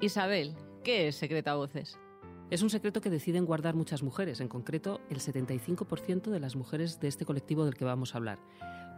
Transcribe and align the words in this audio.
Isabel, 0.00 0.54
¿qué 0.84 1.08
es 1.08 1.16
secreto 1.16 1.50
a 1.50 1.54
voces? 1.54 1.98
Es 2.50 2.60
un 2.60 2.68
secreto 2.68 3.00
que 3.00 3.08
deciden 3.08 3.46
guardar 3.46 3.74
muchas 3.74 4.02
mujeres, 4.02 4.42
en 4.42 4.48
concreto 4.48 5.00
el 5.08 5.20
75% 5.20 6.30
de 6.30 6.38
las 6.38 6.54
mujeres 6.54 7.00
de 7.00 7.08
este 7.08 7.24
colectivo 7.24 7.64
del 7.64 7.76
que 7.76 7.86
vamos 7.86 8.14
a 8.14 8.18
hablar. 8.18 8.38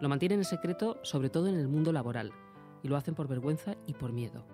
Lo 0.00 0.08
mantienen 0.08 0.40
en 0.40 0.44
secreto 0.44 0.98
sobre 1.04 1.30
todo 1.30 1.46
en 1.46 1.54
el 1.54 1.68
mundo 1.68 1.92
laboral, 1.92 2.32
y 2.82 2.88
lo 2.88 2.96
hacen 2.96 3.14
por 3.14 3.28
vergüenza 3.28 3.76
y 3.86 3.94
por 3.94 4.12
miedo. 4.12 4.44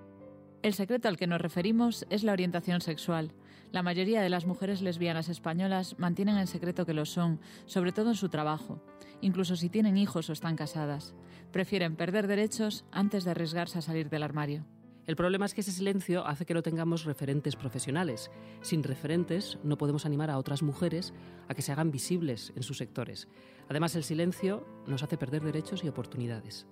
El 0.63 0.75
secreto 0.75 1.09
al 1.09 1.17
que 1.17 1.27
nos 1.27 1.41
referimos 1.41 2.05
es 2.11 2.25
la 2.25 2.33
orientación 2.33 2.83
sexual. 2.83 3.33
La 3.73 3.83
mayoría 3.83 4.21
de 4.21 4.29
las 4.29 4.45
mujeres 4.45 4.83
lesbianas 4.83 5.31
españolas 5.31 5.99
mantienen 5.99 6.37
en 6.37 6.47
secreto 6.47 6.85
que 6.85 6.93
lo 6.93 7.07
son, 7.07 7.41
sobre 7.65 7.93
todo 7.93 8.11
en 8.11 8.17
su 8.17 8.29
trabajo, 8.29 8.83
incluso 9.23 9.57
si 9.57 9.71
tienen 9.71 9.97
hijos 9.97 10.29
o 10.29 10.35
están 10.35 10.57
casadas. 10.57 11.15
Prefieren 11.53 11.97
perder 11.97 12.27
derechos 12.27 12.85
antes 12.93 13.25
de 13.25 13.31
arriesgarse 13.31 13.79
a 13.79 13.83
salir 13.83 14.11
del 14.11 14.23
armario. 14.23 14.67
El 15.07 15.17
problema 15.17 15.45
es 15.45 15.53
que 15.53 15.61
ese 15.61 15.73
silencio 15.73 16.27
hace 16.27 16.47
que 16.47 16.55
no 16.55 16.63
tengamos 16.63 17.05
referentes 17.05 17.57
profesionales. 17.57 18.31
Sin 18.63 18.83
referentes 18.83 19.59
no 19.63 19.77
podemos 19.77 20.07
animar 20.07 20.31
a 20.31 20.39
otras 20.39 20.63
mujeres 20.63 21.13
a 21.49 21.55
que 21.55 21.63
se 21.63 21.73
hagan 21.73 21.91
visibles 21.91 22.53
en 22.57 22.63
sus 22.63 22.79
sectores. 22.79 23.29
Además, 23.69 23.95
el 23.97 24.05
silencio 24.05 24.67
nos 24.87 25.03
hace 25.03 25.19
perder 25.19 25.43
derechos 25.43 25.85
y 25.85 25.89
oportunidades. 25.89 26.67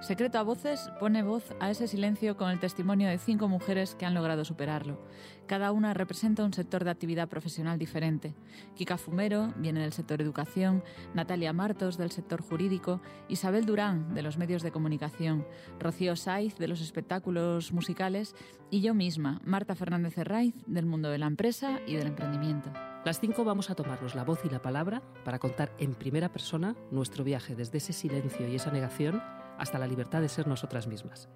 Secreto 0.00 0.38
a 0.38 0.42
Voces 0.42 0.90
pone 1.00 1.22
voz 1.22 1.54
a 1.58 1.70
ese 1.70 1.88
silencio 1.88 2.36
con 2.36 2.50
el 2.50 2.60
testimonio 2.60 3.08
de 3.08 3.18
cinco 3.18 3.48
mujeres 3.48 3.96
que 3.96 4.06
han 4.06 4.14
logrado 4.14 4.44
superarlo. 4.44 5.02
Cada 5.46 5.72
una 5.72 5.92
representa 5.92 6.44
un 6.44 6.52
sector 6.52 6.84
de 6.84 6.90
actividad 6.90 7.28
profesional 7.28 7.78
diferente. 7.78 8.34
Kika 8.76 8.96
Fumero 8.96 9.52
viene 9.56 9.80
del 9.80 9.92
sector 9.92 10.22
educación, 10.22 10.84
Natalia 11.14 11.52
Martos 11.52 11.98
del 11.98 12.12
sector 12.12 12.42
jurídico, 12.42 13.00
Isabel 13.28 13.66
Durán 13.66 14.14
de 14.14 14.22
los 14.22 14.38
medios 14.38 14.62
de 14.62 14.70
comunicación, 14.70 15.44
Rocío 15.80 16.14
Saiz 16.14 16.56
de 16.56 16.68
los 16.68 16.80
espectáculos 16.80 17.72
musicales 17.72 18.36
y 18.70 18.80
yo 18.82 18.94
misma, 18.94 19.40
Marta 19.44 19.74
Fernández 19.74 20.16
Herraiz 20.16 20.54
del 20.66 20.86
mundo 20.86 21.10
de 21.10 21.18
la 21.18 21.26
empresa 21.26 21.80
y 21.86 21.96
del 21.96 22.06
emprendimiento. 22.06 22.70
Las 23.04 23.20
cinco 23.20 23.44
vamos 23.44 23.68
a 23.70 23.74
tomarnos 23.74 24.14
la 24.14 24.24
voz 24.24 24.44
y 24.44 24.50
la 24.50 24.62
palabra 24.62 25.02
para 25.24 25.38
contar 25.38 25.72
en 25.78 25.94
primera 25.94 26.30
persona 26.30 26.76
nuestro 26.90 27.24
viaje 27.24 27.56
desde 27.56 27.78
ese 27.78 27.92
silencio 27.92 28.48
y 28.48 28.54
esa 28.54 28.70
negación 28.70 29.20
hasta 29.58 29.78
la 29.78 29.86
libertad 29.86 30.20
de 30.20 30.28
ser 30.28 30.46
nosotras 30.46 30.86
mismas. 30.86 31.28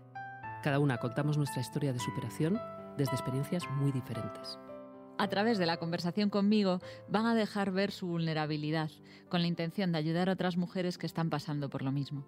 Cada 0.62 0.78
una 0.78 0.98
contamos 0.98 1.36
nuestra 1.36 1.60
historia 1.60 1.92
de 1.92 1.98
superación 1.98 2.60
desde 2.96 3.12
experiencias 3.12 3.68
muy 3.70 3.90
diferentes. 3.92 4.58
A 5.18 5.28
través 5.28 5.58
de 5.58 5.66
la 5.66 5.76
conversación 5.76 6.30
conmigo 6.30 6.80
van 7.08 7.26
a 7.26 7.34
dejar 7.34 7.70
ver 7.70 7.90
su 7.92 8.06
vulnerabilidad, 8.06 8.90
con 9.28 9.42
la 9.42 9.46
intención 9.46 9.92
de 9.92 9.98
ayudar 9.98 10.28
a 10.28 10.32
otras 10.32 10.56
mujeres 10.56 10.98
que 10.98 11.06
están 11.06 11.30
pasando 11.30 11.68
por 11.68 11.82
lo 11.82 11.92
mismo. 11.92 12.24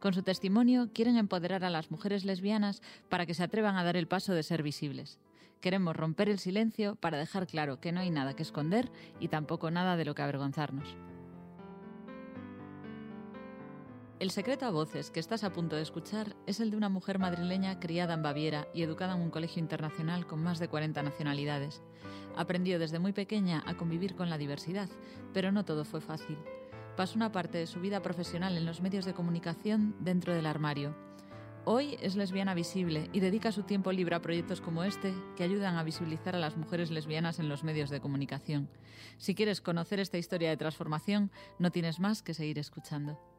Con 0.00 0.12
su 0.12 0.22
testimonio 0.22 0.90
quieren 0.92 1.16
empoderar 1.16 1.64
a 1.64 1.70
las 1.70 1.90
mujeres 1.90 2.24
lesbianas 2.24 2.82
para 3.08 3.24
que 3.24 3.34
se 3.34 3.42
atrevan 3.42 3.76
a 3.76 3.84
dar 3.84 3.96
el 3.96 4.08
paso 4.08 4.34
de 4.34 4.42
ser 4.42 4.62
visibles. 4.62 5.18
Queremos 5.60 5.96
romper 5.96 6.28
el 6.28 6.38
silencio 6.38 6.96
para 6.96 7.16
dejar 7.16 7.46
claro 7.46 7.80
que 7.80 7.92
no 7.92 8.00
hay 8.00 8.10
nada 8.10 8.36
que 8.36 8.42
esconder 8.42 8.90
y 9.18 9.28
tampoco 9.28 9.70
nada 9.70 9.96
de 9.96 10.04
lo 10.04 10.14
que 10.14 10.20
avergonzarnos. 10.20 10.98
El 14.24 14.30
secreto 14.30 14.64
a 14.64 14.70
voces 14.70 15.10
que 15.10 15.20
estás 15.20 15.44
a 15.44 15.52
punto 15.52 15.76
de 15.76 15.82
escuchar 15.82 16.34
es 16.46 16.58
el 16.58 16.70
de 16.70 16.78
una 16.78 16.88
mujer 16.88 17.18
madrileña 17.18 17.78
criada 17.78 18.14
en 18.14 18.22
Baviera 18.22 18.66
y 18.72 18.82
educada 18.82 19.16
en 19.16 19.20
un 19.20 19.28
colegio 19.28 19.60
internacional 19.60 20.26
con 20.26 20.42
más 20.42 20.58
de 20.58 20.66
40 20.66 21.02
nacionalidades. 21.02 21.82
Aprendió 22.34 22.78
desde 22.78 22.98
muy 22.98 23.12
pequeña 23.12 23.62
a 23.66 23.76
convivir 23.76 24.14
con 24.14 24.30
la 24.30 24.38
diversidad, 24.38 24.88
pero 25.34 25.52
no 25.52 25.66
todo 25.66 25.84
fue 25.84 26.00
fácil. 26.00 26.38
Pasó 26.96 27.16
una 27.16 27.32
parte 27.32 27.58
de 27.58 27.66
su 27.66 27.80
vida 27.80 28.00
profesional 28.00 28.56
en 28.56 28.64
los 28.64 28.80
medios 28.80 29.04
de 29.04 29.12
comunicación 29.12 29.94
dentro 30.00 30.32
del 30.32 30.46
armario. 30.46 30.96
Hoy 31.66 31.98
es 32.00 32.16
lesbiana 32.16 32.54
visible 32.54 33.10
y 33.12 33.20
dedica 33.20 33.52
su 33.52 33.64
tiempo 33.64 33.92
libre 33.92 34.14
a 34.14 34.22
proyectos 34.22 34.62
como 34.62 34.84
este 34.84 35.12
que 35.36 35.44
ayudan 35.44 35.76
a 35.76 35.82
visibilizar 35.82 36.34
a 36.34 36.38
las 36.38 36.56
mujeres 36.56 36.90
lesbianas 36.90 37.40
en 37.40 37.50
los 37.50 37.62
medios 37.62 37.90
de 37.90 38.00
comunicación. 38.00 38.70
Si 39.18 39.34
quieres 39.34 39.60
conocer 39.60 40.00
esta 40.00 40.16
historia 40.16 40.48
de 40.48 40.56
transformación, 40.56 41.30
no 41.58 41.70
tienes 41.70 42.00
más 42.00 42.22
que 42.22 42.32
seguir 42.32 42.58
escuchando. 42.58 43.33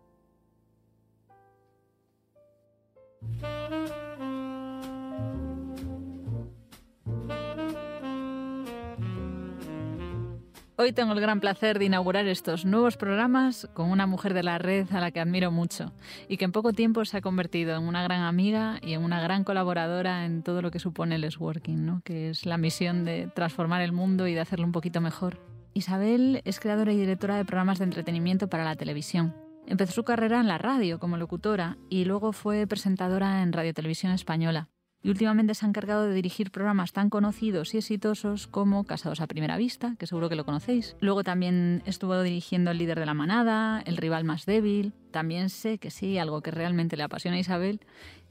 Hoy 10.78 10.92
tengo 10.92 11.14
el 11.14 11.20
gran 11.20 11.40
placer 11.40 11.80
de 11.80 11.86
inaugurar 11.86 12.28
estos 12.28 12.64
nuevos 12.64 12.96
programas 12.96 13.68
con 13.74 13.90
una 13.90 14.06
mujer 14.06 14.34
de 14.34 14.44
la 14.44 14.60
red 14.60 14.86
a 14.92 15.00
la 15.00 15.10
que 15.10 15.20
admiro 15.20 15.50
mucho 15.50 15.94
y 16.28 16.38
que 16.38 16.46
en 16.46 16.52
poco 16.52 16.74
tiempo 16.74 17.06
se 17.06 17.18
ha 17.18 17.22
convertido 17.22 17.76
en 17.76 17.84
una 17.84 18.04
gran 18.04 18.22
amiga 18.22 18.78
y 18.84 18.94
en 18.94 19.02
una 19.02 19.20
gran 19.20 19.46
colaboradora 19.46 20.26
en 20.26 20.44
todo 20.44 20.62
lo 20.62 20.72
que 20.72 20.80
supone 20.80 21.16
el 21.16 21.28
Working, 21.40 21.86
¿no? 21.86 22.02
que 22.04 22.30
es 22.30 22.46
la 22.46 22.58
misión 22.58 23.06
de 23.06 23.32
transformar 23.34 23.82
el 23.82 23.94
mundo 23.94 24.28
y 24.28 24.36
de 24.36 24.42
hacerlo 24.42 24.66
un 24.66 24.74
poquito 24.74 25.02
mejor. 25.02 25.40
Isabel 25.74 26.42
es 26.46 26.60
creadora 26.60 26.92
y 26.92 26.98
directora 26.98 27.38
de 27.38 27.46
programas 27.46 27.80
de 27.80 27.86
entretenimiento 27.86 28.48
para 28.48 28.66
la 28.66 28.76
televisión. 28.76 29.45
Empezó 29.68 29.94
su 29.94 30.04
carrera 30.04 30.40
en 30.40 30.48
la 30.48 30.58
radio 30.58 31.00
como 31.00 31.18
locutora 31.18 31.78
y 31.90 32.06
luego 32.06 32.34
fue 32.34 32.68
presentadora 32.68 33.42
en 33.42 33.54
Radio 33.54 33.74
Televisión 33.74 34.12
Española 34.12 34.70
y 35.06 35.10
últimamente 35.10 35.54
se 35.54 35.64
ha 35.64 35.70
encargado 35.70 36.08
de 36.08 36.16
dirigir 36.16 36.50
programas 36.50 36.92
tan 36.92 37.12
conocidos 37.12 37.76
y 37.76 37.78
exitosos 37.78 38.48
como 38.48 38.86
Casados 38.86 39.22
a 39.22 39.28
Primera 39.28 39.56
Vista, 39.56 39.96
que 40.00 40.08
seguro 40.08 40.30
que 40.30 40.36
lo 40.36 40.46
conocéis. 40.46 40.98
Luego 41.00 41.24
también 41.24 41.84
estuvo 41.86 42.20
dirigiendo 42.24 42.72
El 42.72 42.80
líder 42.80 43.00
de 43.00 43.06
la 43.06 43.14
manada, 43.14 43.84
El 43.86 43.98
rival 43.98 44.24
más 44.24 44.48
débil. 44.48 44.94
También 45.12 45.52
sé 45.52 45.78
que 45.78 45.92
sí, 45.92 46.18
algo 46.18 46.42
que 46.42 46.50
realmente 46.50 46.98
le 46.98 47.04
apasiona 47.04 47.38
a 47.38 47.40
Isabel 47.40 47.82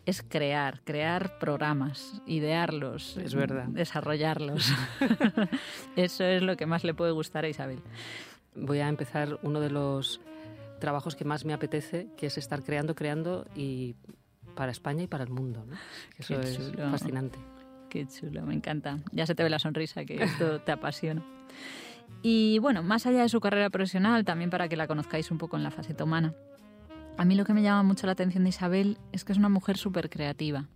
es 0.05 0.23
crear, 0.23 0.83
crear 0.83 1.39
programas, 1.39 2.21
idearlos, 2.27 3.19
es 3.19 3.37
verdad. 3.37 3.67
desarrollarlos. 3.69 4.73
Eso 5.97 6.25
es 6.25 6.43
lo 6.43 6.57
que 6.57 6.67
más 6.67 6.83
le 6.83 6.93
puede 6.93 7.13
gustar 7.13 7.45
a 7.45 7.49
Isabel. 7.49 7.79
Voy 8.57 8.81
a 8.81 8.89
empezar 8.89 9.39
uno 9.43 9.61
de 9.61 9.71
los 9.71 10.21
trabajos 10.81 11.17
que 11.17 11.25
más 11.25 11.45
me 11.45 11.53
apetece, 11.53 12.09
que 12.17 12.27
es 12.27 12.39
estar 12.39 12.63
creando, 12.63 12.95
creando 12.95 13.47
y 13.55 13.97
para 14.55 14.73
España 14.73 15.03
y 15.03 15.07
para 15.07 15.25
el 15.25 15.31
mundo. 15.31 15.65
¿no? 15.67 15.77
Eso 16.19 16.41
es 16.41 16.73
fascinante. 16.91 17.39
Qué 17.89 18.07
chulo, 18.07 18.43
me 18.43 18.55
encanta. 18.55 18.99
Ya 19.13 19.27
se 19.27 19.35
te 19.35 19.43
ve 19.43 19.51
la 19.51 19.59
sonrisa, 19.59 20.05
que 20.05 20.23
esto 20.23 20.61
te 20.61 20.73
apasiona. 20.73 21.23
Y 22.23 22.59
bueno, 22.59 22.83
más 22.83 23.07
allá 23.07 23.23
de 23.23 23.29
su 23.29 23.41
carrera 23.41 23.71
profesional, 23.71 24.25
también 24.25 24.51
para 24.51 24.69
que 24.69 24.77
la 24.77 24.87
conozcáis 24.87 25.31
un 25.31 25.39
poco 25.39 25.57
en 25.57 25.63
la 25.63 25.71
faceta 25.71 26.05
humana. 26.05 26.35
A 27.17 27.25
mí 27.25 27.37
lo 27.37 27.45
que 27.45 27.55
me 27.55 27.63
llama 27.63 27.83
mucho 27.83 28.07
la 28.07 28.13
atención 28.13 28.43
de 28.45 28.51
Isabel 28.51 28.99
es 29.13 29.25
que 29.25 29.33
es 29.33 29.39
una 29.39 29.49
mujer 29.49 29.77
súper 29.77 30.11
creativa. 30.11 30.67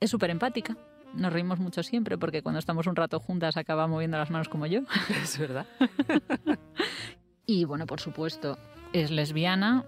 Es 0.00 0.10
súper 0.10 0.30
empática. 0.30 0.76
Nos 1.14 1.32
reímos 1.32 1.60
mucho 1.60 1.82
siempre 1.84 2.18
porque 2.18 2.42
cuando 2.42 2.58
estamos 2.58 2.86
un 2.88 2.96
rato 2.96 3.20
juntas 3.20 3.56
acaba 3.56 3.86
moviendo 3.86 4.18
las 4.18 4.30
manos 4.30 4.48
como 4.48 4.66
yo. 4.66 4.80
Es 5.22 5.38
verdad. 5.38 5.66
y 7.46 7.64
bueno, 7.64 7.86
por 7.86 8.00
supuesto, 8.00 8.58
es 8.94 9.10
lesbiana 9.10 9.84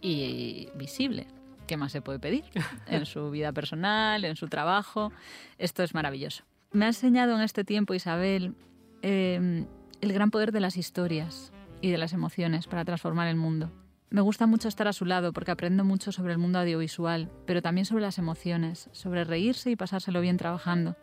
y 0.00 0.68
visible. 0.76 1.26
¿qué 1.68 1.76
más 1.76 1.92
se 1.92 2.00
puede 2.00 2.18
pedir? 2.18 2.44
En 2.88 3.06
su 3.06 3.30
vida 3.30 3.52
personal, 3.52 4.24
en 4.24 4.34
su 4.34 4.48
trabajo. 4.48 5.12
Esto 5.58 5.84
es 5.84 5.94
maravilloso. 5.94 6.42
Me 6.72 6.86
ha 6.86 6.88
enseñado 6.88 7.36
en 7.36 7.42
este 7.42 7.62
tiempo, 7.62 7.94
Isabel, 7.94 8.54
em, 9.02 9.66
el 10.00 10.12
gran 10.12 10.30
poder 10.30 10.50
de 10.50 10.60
las 10.60 10.76
historias 10.76 11.52
y 11.80 11.90
de 11.90 11.98
las 11.98 12.12
emociones 12.12 12.66
para 12.66 12.84
transformar 12.84 13.28
el 13.28 13.36
mundo. 13.36 13.70
Me 14.10 14.22
gusta 14.22 14.46
mucho 14.46 14.68
estar 14.68 14.88
a 14.88 14.92
su 14.92 15.04
lado 15.04 15.32
porque 15.32 15.50
aprendo 15.50 15.84
mucho 15.84 16.10
sobre 16.12 16.32
el 16.32 16.38
mundo 16.38 16.58
audiovisual, 16.58 17.30
pero 17.46 17.60
también 17.60 17.84
sobre 17.84 18.02
las 18.02 18.18
emociones, 18.18 18.88
sobre 18.92 19.24
reírse 19.24 19.70
y 19.70 19.76
pasárselo 19.76 20.20
bien 20.22 20.38
trabajando 20.38 20.96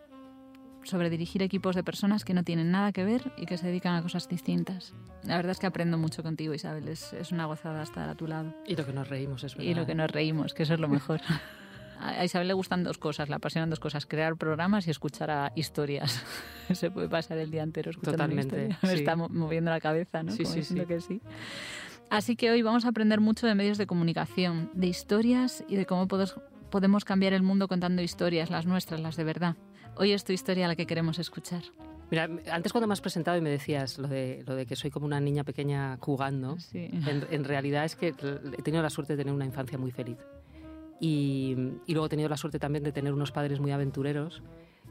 sobre 0.86 1.10
dirigir 1.10 1.42
equipos 1.42 1.76
de 1.76 1.84
personas 1.84 2.24
que 2.24 2.34
no 2.34 2.44
tienen 2.44 2.72
nada 2.72 2.92
que 2.92 3.04
ver 3.04 3.34
y 3.38 3.46
que 3.46 3.58
se 3.58 3.68
dedican 3.68 3.96
a 3.96 4.02
cosas 4.02 4.30
distintas. 4.30 4.94
La 5.24 5.36
verdad 5.36 5.52
es 5.52 5.60
que 5.60 5.68
aprendo 5.68 5.98
mucho 5.98 6.24
contigo, 6.24 6.54
Isabel. 6.54 6.88
Es, 6.88 7.14
es 7.14 7.32
una 7.32 7.46
gozada 7.46 7.84
estar 7.84 8.08
a 8.08 8.16
tu 8.16 8.28
lado. 8.28 8.54
Y 8.66 8.76
lo 8.76 8.86
que 8.86 8.94
nos 8.94 9.10
reímos, 9.10 9.44
es 9.44 9.56
verdad. 9.56 9.72
Y 9.72 9.74
lo 9.74 9.86
que 9.86 9.96
nos 9.96 10.10
reímos, 10.10 10.54
que 10.54 10.64
eso 10.64 10.76
es 10.76 10.80
lo 10.80 10.88
mejor. 10.88 11.22
A 12.00 12.26
Isabel 12.26 12.48
le 12.48 12.54
gustan 12.54 12.84
dos 12.84 12.98
cosas, 12.98 13.30
le 13.30 13.36
apasionan 13.36 13.70
dos 13.70 13.80
cosas, 13.80 14.06
crear 14.06 14.36
programas 14.36 14.86
y 14.88 14.92
escuchar 14.92 15.32
a 15.32 15.52
historias. 15.56 16.24
Se 16.74 16.92
puede 16.92 17.08
pasar 17.10 17.38
el 17.38 17.52
día 17.52 17.64
entero 17.64 17.92
escuchando 17.92 18.18
Totalmente, 18.18 18.76
Me 18.84 18.94
está 18.94 19.16
moviendo 19.16 19.72
la 19.72 19.80
cabeza, 19.80 20.22
¿no? 20.24 20.32
Sí, 20.32 20.44
Como 20.44 20.56
sí, 20.56 20.86
que 20.86 21.02
sí. 21.02 21.22
Así 22.10 22.36
que 22.36 22.52
hoy 22.52 22.62
vamos 22.62 22.86
a 22.86 22.90
aprender 22.90 23.22
mucho 23.22 23.48
de 23.48 23.56
medios 23.56 23.78
de 23.78 23.88
comunicación, 23.88 24.70
de 24.74 24.88
historias 24.88 25.64
y 25.68 25.76
de 25.76 25.86
cómo 25.86 26.08
podemos 26.08 27.06
cambiar 27.06 27.34
el 27.34 27.42
mundo 27.42 27.68
contando 27.68 28.02
historias, 28.02 28.50
las 28.50 28.66
nuestras, 28.66 29.00
las 29.00 29.16
de 29.16 29.24
verdad. 29.24 29.56
Hoy 29.98 30.12
es 30.12 30.24
tu 30.24 30.34
historia 30.34 30.68
la 30.68 30.76
que 30.76 30.86
queremos 30.86 31.20
escuchar. 31.20 31.64
Mira, 32.12 32.30
antes 32.52 32.72
cuando 32.72 32.88
me 32.88 32.94
has 32.94 33.02
presentado 33.02 33.38
y 33.38 33.42
me 33.42 33.50
decías 33.50 33.98
lo 33.98 34.08
de, 34.08 34.44
lo 34.46 34.56
de 34.56 34.66
que 34.66 34.76
soy 34.76 34.92
como 34.92 35.06
una 35.06 35.20
niña 35.20 35.44
pequeña 35.44 35.98
jugando, 36.00 36.58
en, 36.74 37.44
realidad 37.44 37.86
es 37.86 37.96
que 37.96 38.10
he 38.10 38.62
tenido 38.62 38.84
la 38.84 38.90
suerte 38.90 39.14
de 39.14 39.24
tener 39.24 39.34
una 39.34 39.46
infancia 39.46 39.78
muy 39.78 39.92
feliz. 39.92 40.18
Y, 41.00 41.56
y, 41.86 41.94
luego 41.94 42.06
he 42.06 42.10
tenido 42.10 42.30
la 42.30 42.38
suerte 42.38 42.60
también 42.60 42.84
de 42.84 42.92
tener 42.92 43.14
unos 43.14 43.32
padres 43.32 43.60
muy 43.60 43.72
aventureros 43.72 44.42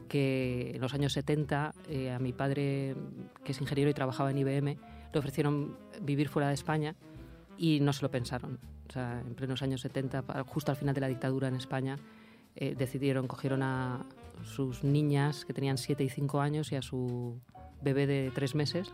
que 0.07 0.71
en 0.75 0.81
los 0.81 0.93
años 0.93 1.13
70 1.13 1.73
eh, 1.89 2.11
a 2.11 2.19
mi 2.19 2.33
padre, 2.33 2.95
que 3.43 3.53
es 3.53 3.61
ingeniero 3.61 3.89
y 3.89 3.93
trabajaba 3.93 4.31
en 4.31 4.37
IBM, 4.37 4.77
le 5.13 5.19
ofrecieron 5.19 5.77
vivir 6.01 6.29
fuera 6.29 6.49
de 6.49 6.53
España 6.53 6.95
y 7.57 7.79
no 7.79 7.93
se 7.93 8.01
lo 8.03 8.11
pensaron. 8.11 8.59
O 8.87 8.91
sea, 8.91 9.21
en 9.25 9.33
plenos 9.35 9.61
años 9.61 9.81
70, 9.81 10.43
justo 10.45 10.71
al 10.71 10.77
final 10.77 10.93
de 10.93 11.01
la 11.01 11.07
dictadura 11.07 11.47
en 11.47 11.55
España, 11.55 11.97
eh, 12.55 12.75
decidieron, 12.77 13.27
cogieron 13.27 13.63
a, 13.63 14.05
sus 14.43 14.83
niñas 14.83 15.45
que 15.45 15.53
tenían 15.53 15.77
7 15.77 16.03
y 16.03 16.09
5 16.09 16.41
años 16.41 16.71
y 16.71 16.75
a 16.75 16.81
su 16.81 17.39
bebé 17.81 18.07
de 18.07 18.31
3 18.33 18.55
meses 18.55 18.93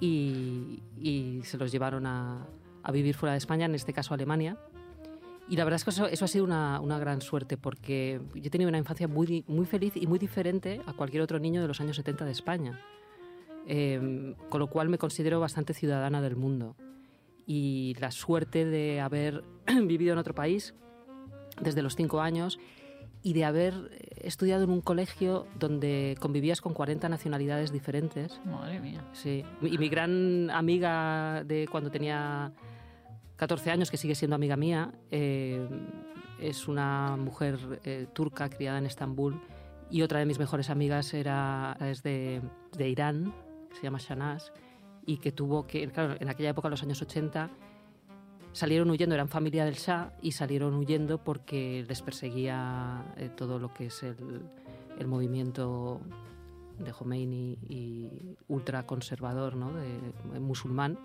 y, 0.00 1.40
se 1.44 1.58
los 1.58 1.72
llevaron 1.72 2.06
a, 2.06 2.46
vivir 2.92 3.14
fuera 3.14 3.32
de 3.32 3.38
España, 3.38 3.66
en 3.66 3.74
este 3.74 3.92
caso 3.92 4.14
Alemania. 4.14 4.56
Y 5.48 5.56
la 5.56 5.64
verdad 5.64 5.76
es 5.76 5.84
que 5.84 5.90
eso, 5.90 6.24
ha 6.24 6.28
sido 6.28 6.44
una, 6.44 6.98
gran 6.98 7.20
suerte 7.20 7.56
porque 7.56 8.20
yo 8.34 8.42
he 8.44 8.50
tenido 8.50 8.68
una 8.68 8.78
infancia 8.78 9.08
muy, 9.08 9.44
muy 9.48 9.66
feliz 9.66 9.96
y 9.96 10.06
muy 10.06 10.18
diferente 10.18 10.80
a 10.86 10.92
cualquier 10.92 11.22
otro 11.22 11.38
niño 11.38 11.60
de 11.60 11.68
los 11.68 11.80
años 11.80 11.96
70 11.96 12.24
de 12.24 12.30
España. 12.30 12.80
Em, 13.66 14.34
con 14.48 14.60
lo 14.60 14.68
cual 14.68 14.88
me 14.88 14.98
considero 14.98 15.38
bastante 15.40 15.74
ciudadana 15.74 16.20
del 16.22 16.36
mundo. 16.36 16.76
Y 17.46 17.94
la 18.00 18.10
suerte 18.10 18.64
de 18.64 19.00
haber 19.00 19.44
vivido 19.84 20.12
en 20.12 20.18
otro 20.18 20.34
país 20.34 20.74
desde 21.60 21.82
los 21.82 21.94
cinco 21.96 22.20
años 22.20 22.58
y 23.22 23.34
de 23.34 23.44
haber 23.44 23.74
estudiado 24.16 24.64
en 24.64 24.70
un 24.70 24.80
colegio 24.80 25.46
donde 25.58 26.16
convivías 26.20 26.60
con 26.60 26.74
40 26.74 27.08
nacionalidades 27.08 27.72
diferentes. 27.72 28.40
Madre 28.44 28.80
mía. 28.80 29.04
Sí. 29.12 29.44
Y 29.62 29.78
mi 29.78 29.88
gran 29.88 30.50
amiga 30.50 31.44
de 31.44 31.68
cuando 31.70 31.90
tenía 31.90 32.52
14 33.36 33.70
años, 33.70 33.90
que 33.90 33.96
sigue 33.96 34.14
siendo 34.14 34.36
amiga 34.36 34.56
mía, 34.56 34.92
eh, 35.10 35.68
es 36.40 36.68
una 36.68 37.16
mujer 37.16 37.80
eh, 37.84 38.06
turca 38.12 38.48
criada 38.48 38.78
en 38.78 38.86
Estambul. 38.86 39.40
Y 39.90 40.02
otra 40.02 40.20
de 40.20 40.26
mis 40.26 40.38
mejores 40.38 40.70
amigas 40.70 41.12
era, 41.14 41.76
es 41.80 42.02
de, 42.02 42.40
de 42.76 42.88
Irán, 42.88 43.34
se 43.72 43.82
llama 43.82 43.98
Shanaz, 43.98 44.52
y 45.04 45.18
que 45.18 45.32
tuvo 45.32 45.66
que, 45.66 45.88
claro, 45.88 46.16
en 46.18 46.28
aquella 46.28 46.50
época, 46.50 46.68
en 46.68 46.70
los 46.70 46.82
años 46.82 47.02
80, 47.02 47.50
salieron 48.52 48.90
huyendo, 48.90 49.14
eran 49.14 49.28
familia 49.28 49.64
del 49.64 49.74
Shah 49.74 50.12
y 50.22 50.32
salieron 50.32 50.74
huyendo 50.74 51.22
porque 51.22 51.84
les 51.88 52.02
perseguía 52.02 53.04
eh, 53.16 53.30
todo 53.36 53.58
lo 53.58 53.72
que 53.72 53.86
es 53.86 54.02
el, 54.02 54.42
el, 54.98 55.06
movimiento 55.06 56.00
de 56.78 56.92
Khomeini 56.92 57.58
y 57.68 58.36
ultraconservador, 58.48 59.56
¿no? 59.56 59.72
de, 59.72 60.40
musulmán. 60.40 60.98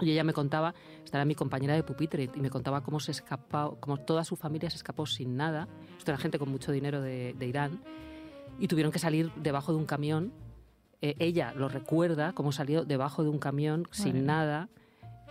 Y 0.00 0.12
ella 0.12 0.22
me 0.22 0.32
contaba, 0.32 0.74
esta 1.04 1.18
era 1.18 1.24
mi 1.24 1.34
compañera 1.34 1.74
de 1.74 1.82
pupitre, 1.82 2.30
y 2.32 2.40
me 2.40 2.50
contaba 2.50 2.82
cómo 2.82 3.00
se 3.00 3.10
escapó, 3.10 3.76
cómo 3.80 3.96
toda 3.98 4.24
su 4.24 4.36
familia 4.36 4.70
se 4.70 4.76
escapó 4.76 5.06
sin 5.06 5.36
nada. 5.36 5.66
Esto 5.98 6.12
era 6.12 6.18
gente 6.18 6.38
con 6.38 6.50
mucho 6.50 6.70
dinero 6.70 7.00
de, 7.00 7.34
de 7.36 7.46
Irán. 7.46 7.82
Y 8.60 8.68
tuvieron 8.68 8.92
que 8.92 9.00
salir 9.00 9.32
debajo 9.34 9.72
de 9.72 9.78
un 9.78 9.86
camión 9.86 10.32
eh, 11.00 11.14
ella 11.20 11.52
lo 11.54 11.68
recuerda, 11.68 12.32
cómo 12.32 12.50
salió 12.50 12.84
debajo 12.84 13.22
de 13.22 13.28
un 13.28 13.38
camión 13.38 13.86
sin 13.92 14.26
nada 14.26 14.68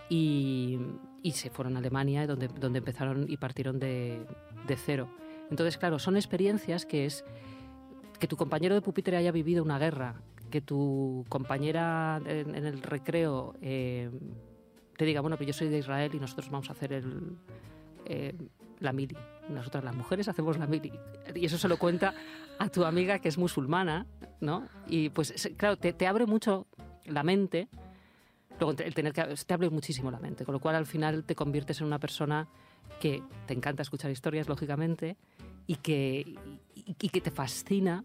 y, 0.08 0.78
y, 1.22 1.32
se 1.32 1.50
fueron 1.50 1.76
a 1.76 1.78
Alemania, 1.78 2.26
donde, 2.26 2.48
donde 2.48 2.78
empezaron 2.78 3.26
y 3.28 3.36
partieron 3.36 3.78
de, 3.78 4.24
de, 4.66 4.76
cero. 4.76 5.08
Entonces, 5.50 5.78
claro, 5.78 5.98
son 5.98 6.16
experiencias 6.16 6.86
que 6.86 7.06
es 7.06 7.24
que 8.18 8.26
tu 8.26 8.36
compañero 8.36 8.74
de 8.74 8.82
pupitre 8.82 9.16
haya 9.16 9.32
vivido 9.32 9.62
una 9.62 9.78
guerra, 9.78 10.20
que 10.50 10.60
tu 10.60 11.24
compañera 11.28 12.20
en, 12.24 12.54
el 12.54 12.82
recreo 12.82 13.54
eh, 13.60 14.10
te 14.96 15.04
diga, 15.04 15.20
bueno, 15.20 15.36
pues 15.36 15.46
yo 15.46 15.52
soy 15.52 15.68
de 15.68 15.78
Israel 15.78 16.10
y 16.14 16.18
nosotros 16.18 16.50
vamos 16.50 16.68
a 16.70 16.72
hacer 16.72 16.92
el, 16.92 17.36
eh, 18.06 18.34
la 18.80 18.92
mili. 18.92 19.16
Nosotras 19.48 19.84
las 19.84 19.94
mujeres 19.94 20.28
hacemos 20.28 20.58
la 20.58 20.66
mili. 20.66 20.92
Y 21.34 21.46
eso 21.46 21.58
se 21.58 21.68
lo 21.68 21.78
cuenta 21.78 22.14
a 22.58 22.68
tu 22.68 22.84
amiga 22.84 23.18
que 23.18 23.28
es 23.28 23.38
musulmana, 23.38 24.06
¿no? 24.40 24.66
Y 24.86 25.10
pues, 25.10 25.50
claro, 25.56 25.76
te, 25.76 26.06
abre 26.06 26.26
mucho 26.26 26.66
la 27.04 27.22
mente. 27.22 27.68
Luego, 28.58 28.74
tener 28.74 29.12
que, 29.12 29.22
te 29.22 29.54
abre 29.54 29.70
muchísimo 29.70 30.10
la 30.10 30.18
mente, 30.18 30.44
con 30.44 30.52
lo 30.52 30.60
cual 30.60 30.74
al 30.74 30.86
final 30.86 31.24
te 31.24 31.34
conviertes 31.34 31.80
en 31.80 31.86
una 31.86 31.98
persona 31.98 32.48
que 33.00 33.22
te 33.46 33.54
encanta 33.54 33.82
escuchar 33.82 34.10
historias, 34.10 34.48
lógicamente, 34.48 35.16
y 35.66 35.76
que, 35.76 36.34
y, 36.74 37.08
que 37.08 37.20
te 37.20 37.30
fascina 37.30 38.04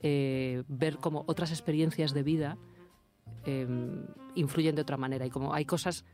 eh, 0.00 0.62
ver 0.68 0.98
cómo 0.98 1.24
otras 1.26 1.50
experiencias 1.50 2.12
de 2.12 2.22
vida 2.22 2.58
em, 3.44 4.04
influyen 4.34 4.74
de 4.74 4.82
otra 4.82 4.96
manera 4.96 5.24
y 5.24 5.30
como 5.30 5.54
hay 5.54 5.64
cosas 5.64 6.04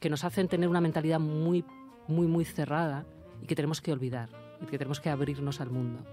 que 0.00 0.08
nos 0.08 0.24
hacen 0.24 0.48
tener 0.48 0.68
una 0.68 0.80
mentalidad 0.80 1.20
muy 1.20 1.64
muy, 2.08 2.26
muy 2.26 2.44
cerrada 2.44 3.06
y 3.42 3.46
que 3.46 3.54
tenemos 3.54 3.80
que 3.80 3.92
olvidar 3.92 4.28
y 4.60 4.66
que 4.66 4.78
tenemos 4.78 5.00
que 5.00 5.10
abrirnos 5.10 5.60
al 5.60 5.70
mundo. 5.70 6.04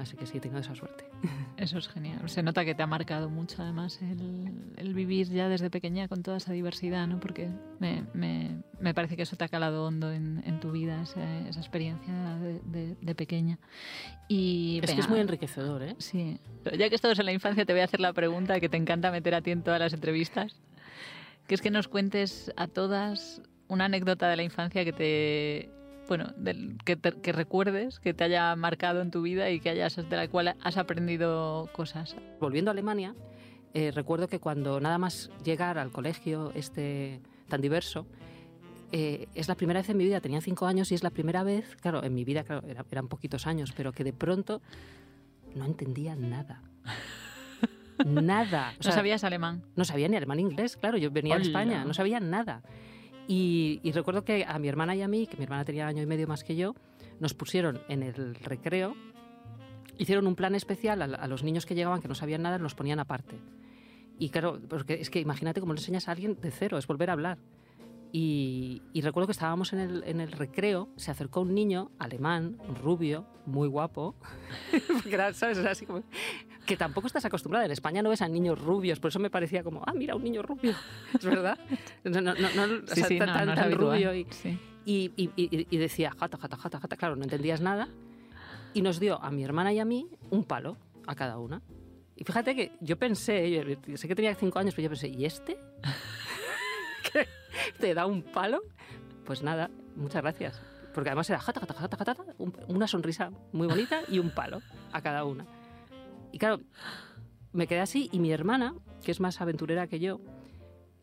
Así 0.00 0.16
que 0.16 0.26
sí, 0.26 0.40
tengo 0.40 0.58
esa 0.58 0.74
suerte. 0.74 1.04
Eso 1.56 1.78
es 1.78 1.88
genial. 1.88 2.28
Se 2.28 2.42
nota 2.42 2.64
que 2.64 2.74
te 2.74 2.82
ha 2.82 2.86
marcado 2.86 3.28
mucho 3.28 3.62
además 3.62 4.00
el, 4.00 4.72
el 4.76 4.94
vivir 4.94 5.28
ya 5.28 5.48
desde 5.48 5.68
pequeña 5.68 6.08
con 6.08 6.22
toda 6.22 6.38
esa 6.38 6.52
diversidad, 6.52 7.06
¿no? 7.06 7.20
Porque 7.20 7.50
me, 7.78 8.04
me, 8.14 8.62
me 8.80 8.94
parece 8.94 9.16
que 9.16 9.22
eso 9.22 9.36
te 9.36 9.44
ha 9.44 9.48
calado 9.48 9.84
hondo 9.86 10.10
en, 10.10 10.42
en 10.46 10.58
tu 10.58 10.72
vida, 10.72 11.02
esa, 11.02 11.48
esa 11.48 11.60
experiencia 11.60 12.14
de, 12.64 12.96
de, 13.00 13.14
pequeña. 13.14 13.58
Y, 14.28 14.80
es 14.82 14.92
que 14.92 15.00
es 15.00 15.08
muy 15.08 15.20
enriquecedor, 15.20 15.82
¿eh? 15.82 15.96
Sí. 15.98 16.40
ya 16.64 16.88
que 16.88 16.94
estamos 16.94 17.18
en 17.18 17.26
la 17.26 17.32
infancia, 17.32 17.66
te 17.66 17.72
voy 17.72 17.82
a 17.82 17.84
hacer 17.84 18.00
la 18.00 18.12
pregunta 18.12 18.58
que 18.58 18.68
te 18.68 18.78
encanta 18.78 19.10
meter 19.10 19.34
a 19.34 19.42
ti 19.42 19.50
en 19.50 19.62
todas 19.62 19.80
las 19.80 19.92
entrevistas, 19.92 20.56
que 21.46 21.54
es 21.54 21.60
que 21.60 21.70
nos 21.70 21.88
cuentes 21.88 22.52
a 22.56 22.68
todas 22.68 23.42
una 23.68 23.84
anécdota 23.84 24.28
de 24.28 24.36
la 24.36 24.42
infancia 24.42 24.84
que 24.84 24.92
te 24.92 25.79
bueno, 26.10 26.34
que, 26.84 26.98
que, 26.98 27.30
recuerdes, 27.30 28.00
que 28.00 28.12
te 28.14 28.24
haya 28.24 28.56
marcado 28.56 29.00
en 29.00 29.12
tu 29.12 29.22
vida 29.22 29.48
y 29.50 29.60
que 29.60 29.70
hayas 29.70 29.94
de 29.94 30.16
la 30.16 30.26
cual 30.26 30.56
has 30.60 30.76
aprendido 30.76 31.68
cosas. 31.72 32.16
Volviendo 32.40 32.68
a 32.68 32.72
Alemania, 32.72 33.14
eh, 33.74 33.92
recuerdo 33.92 34.26
que 34.26 34.40
cuando 34.40 34.80
nada 34.80 34.98
más 34.98 35.30
llegar 35.44 35.78
al 35.78 35.92
colegio 35.92 36.50
este 36.56 37.20
tan 37.46 37.60
diverso, 37.60 38.08
eh, 38.90 39.28
es 39.36 39.46
la 39.46 39.54
primera 39.54 39.78
vez 39.78 39.88
en 39.88 39.98
mi 39.98 40.04
vida, 40.04 40.20
tenía 40.20 40.40
cinco 40.40 40.66
años 40.66 40.90
y 40.90 40.96
es 40.96 41.04
la 41.04 41.10
primera 41.10 41.44
vez, 41.44 41.76
claro, 41.76 42.02
en 42.02 42.12
mi 42.12 42.24
vida 42.24 42.42
claro, 42.42 42.66
eran 42.90 43.06
poquitos 43.06 43.46
años, 43.46 43.72
pero 43.76 43.92
que 43.92 44.02
de 44.02 44.12
pronto 44.12 44.62
no 45.54 45.64
entendía 45.64 46.16
nada. 46.16 46.60
nada. 48.04 48.74
¿No 48.84 48.90
sabías 48.90 49.22
alemán? 49.22 49.62
No 49.76 49.84
sabía 49.84 50.08
ni 50.08 50.16
alemán 50.16 50.38
ni 50.38 50.42
inglés, 50.42 50.76
claro, 50.76 50.98
yo 50.98 51.12
venía 51.12 51.36
de 51.36 51.42
España, 51.42 51.84
no 51.84 51.94
sabía 51.94 52.18
nada. 52.18 52.62
Y, 53.32 53.92
recuerdo 53.92 54.24
que 54.24 54.44
a 54.44 54.58
mi 54.58 54.66
hermana 54.66 54.96
y 54.96 55.02
a 55.02 55.06
mí, 55.06 55.28
que 55.28 55.36
mi 55.36 55.44
hermana 55.44 55.64
tenía 55.64 55.86
año 55.86 56.02
y 56.02 56.06
medio 56.06 56.26
más 56.26 56.42
que 56.42 56.56
yo, 56.56 56.74
nos 57.20 57.32
pusieron 57.32 57.80
en 57.88 58.02
el 58.02 58.34
recreo, 58.34 58.96
hicieron 59.98 60.26
un 60.26 60.34
plan 60.34 60.56
especial 60.56 61.00
a, 61.00 61.26
los 61.28 61.44
niños 61.44 61.64
que 61.64 61.76
llegaban 61.76 62.02
que 62.02 62.08
no 62.08 62.16
sabían 62.16 62.42
nada, 62.42 62.58
nos 62.58 62.74
ponían 62.74 62.98
aparte. 62.98 63.36
Y 64.18 64.30
claro, 64.30 64.58
porque 64.68 64.94
es 64.94 65.10
que 65.10 65.20
imagínate 65.20 65.60
cómo 65.60 65.74
le 65.74 65.78
enseñas 65.78 66.08
a 66.08 66.10
alguien 66.10 66.40
de 66.40 66.50
cero, 66.50 66.76
es 66.76 66.88
volver 66.88 67.08
a 67.10 67.12
hablar. 67.12 67.38
Y, 68.10 68.82
recuerdo 69.00 69.28
que 69.28 69.32
estábamos 69.32 69.72
en 69.74 69.78
el, 69.78 70.02
en 70.06 70.20
el, 70.20 70.32
recreo, 70.32 70.88
se 70.96 71.12
acercó 71.12 71.42
un 71.42 71.54
niño 71.54 71.92
alemán, 72.00 72.58
rubio, 72.82 73.28
muy 73.46 73.68
guapo, 73.68 74.16
¿sabes? 75.34 75.58
así 75.58 75.86
como, 75.86 76.02
que 76.70 76.76
tampoco 76.76 77.08
estás 77.08 77.24
acostumbrada. 77.24 77.64
En 77.64 77.72
España 77.72 78.00
no 78.00 78.10
ves 78.10 78.22
a 78.22 78.28
niños 78.28 78.58
rubios, 78.60 79.00
por 79.00 79.08
eso 79.08 79.18
me 79.18 79.28
parecía 79.28 79.64
como, 79.64 79.82
ah, 79.84 79.92
mira, 79.92 80.14
un 80.14 80.22
niño 80.22 80.40
rubio. 80.40 80.72
¿Es 81.14 81.24
verdad? 81.24 81.58
No, 82.04 82.20
no, 82.20 82.32
no, 82.34 82.82
tan, 82.84 83.54
tan, 83.54 83.72
rubio. 83.72 84.14
Y, 84.14 84.26
y, 84.84 85.12
y, 85.16 85.30
y, 85.36 85.76
decía, 85.78 86.12
jata, 86.16 86.38
jata, 86.38 86.56
jata, 86.56 86.78
jata. 86.78 86.96
Claro, 86.96 87.16
no 87.16 87.24
entendías 87.24 87.60
nada. 87.60 87.88
Y 88.72 88.82
nos 88.82 89.00
dio 89.00 89.20
a 89.20 89.32
mi 89.32 89.42
hermana 89.42 89.72
y 89.72 89.80
a 89.80 89.84
mí 89.84 90.08
un 90.30 90.44
palo 90.44 90.76
a 91.08 91.16
cada 91.16 91.38
una. 91.38 91.60
Y 92.14 92.22
fíjate 92.22 92.54
que 92.54 92.72
yo 92.80 92.96
pensé, 92.96 93.50
yo 93.50 93.96
sé 93.96 94.06
que 94.06 94.14
tenía 94.14 94.34
cinco 94.36 94.60
años, 94.60 94.74
pero 94.74 94.84
yo 94.84 94.90
pensé, 94.90 95.08
¿y 95.08 95.24
este? 95.24 95.58
¿Qué? 97.12 97.26
¿Te 97.80 97.94
da 97.94 98.06
un 98.06 98.22
palo? 98.22 98.62
Pues 99.24 99.42
nada, 99.42 99.70
muchas 99.96 100.22
gracias. 100.22 100.62
Porque 100.94 101.10
además 101.10 101.28
era 101.30 101.40
jata, 101.40 101.60
jata, 101.60 101.74
jata, 101.74 101.96
jata, 101.96 102.16
una 102.68 102.86
sonrisa 102.86 103.30
muy 103.52 103.66
bonita 103.66 104.02
y 104.08 104.20
un 104.20 104.30
palo 104.30 104.62
a 104.92 105.00
cada 105.02 105.24
una. 105.24 105.46
Y 106.32 106.38
claro, 106.38 106.60
me 107.52 107.66
quedé 107.66 107.80
así 107.80 108.08
y 108.12 108.18
mi 108.18 108.32
hermana, 108.32 108.74
que 109.02 109.10
es 109.10 109.20
más 109.20 109.40
aventurera 109.40 109.86
que 109.86 110.00
yo, 110.00 110.20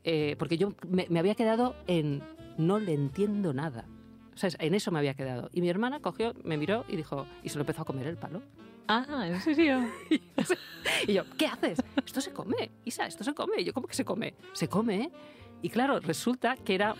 eh, 0.03 0.35
porque 0.39 0.57
yo 0.57 0.73
me, 0.87 1.07
había 1.19 1.35
quedado 1.35 1.75
en 1.87 2.23
no 2.57 2.79
le 2.79 2.93
entiendo 2.93 3.53
nada. 3.53 3.85
O 4.33 4.37
sea, 4.37 4.49
en 4.59 4.73
eso 4.73 4.91
me 4.91 4.99
había 4.99 5.15
quedado. 5.15 5.49
Y 5.51 5.61
mi 5.61 5.69
hermana 5.69 5.99
cogió, 5.99 6.33
me 6.43 6.57
miró 6.57 6.85
y 6.87 6.95
dijo, 6.95 7.25
y 7.43 7.49
se 7.49 7.57
lo 7.57 7.61
empezó 7.61 7.81
a 7.81 7.85
comer 7.85 8.07
el 8.07 8.17
palo. 8.17 8.41
Ah, 8.87 9.25
¿en 9.27 9.41
serio? 9.41 9.85
y 11.07 11.13
yo, 11.13 11.23
¿qué 11.37 11.47
haces? 11.47 11.79
Esto 12.05 12.21
se 12.21 12.31
come, 12.31 12.71
Isa, 12.85 13.05
esto 13.05 13.23
se 13.23 13.33
come. 13.33 13.59
Y 13.59 13.65
yo, 13.65 13.73
¿cómo 13.73 13.87
que 13.87 13.95
se 13.95 14.05
come? 14.05 14.35
Se 14.53 14.69
come, 14.69 15.01
¿eh? 15.01 15.11
Y 15.61 15.69
claro, 15.69 15.99
resulta 15.99 16.55
que 16.55 16.75
era 16.75 16.95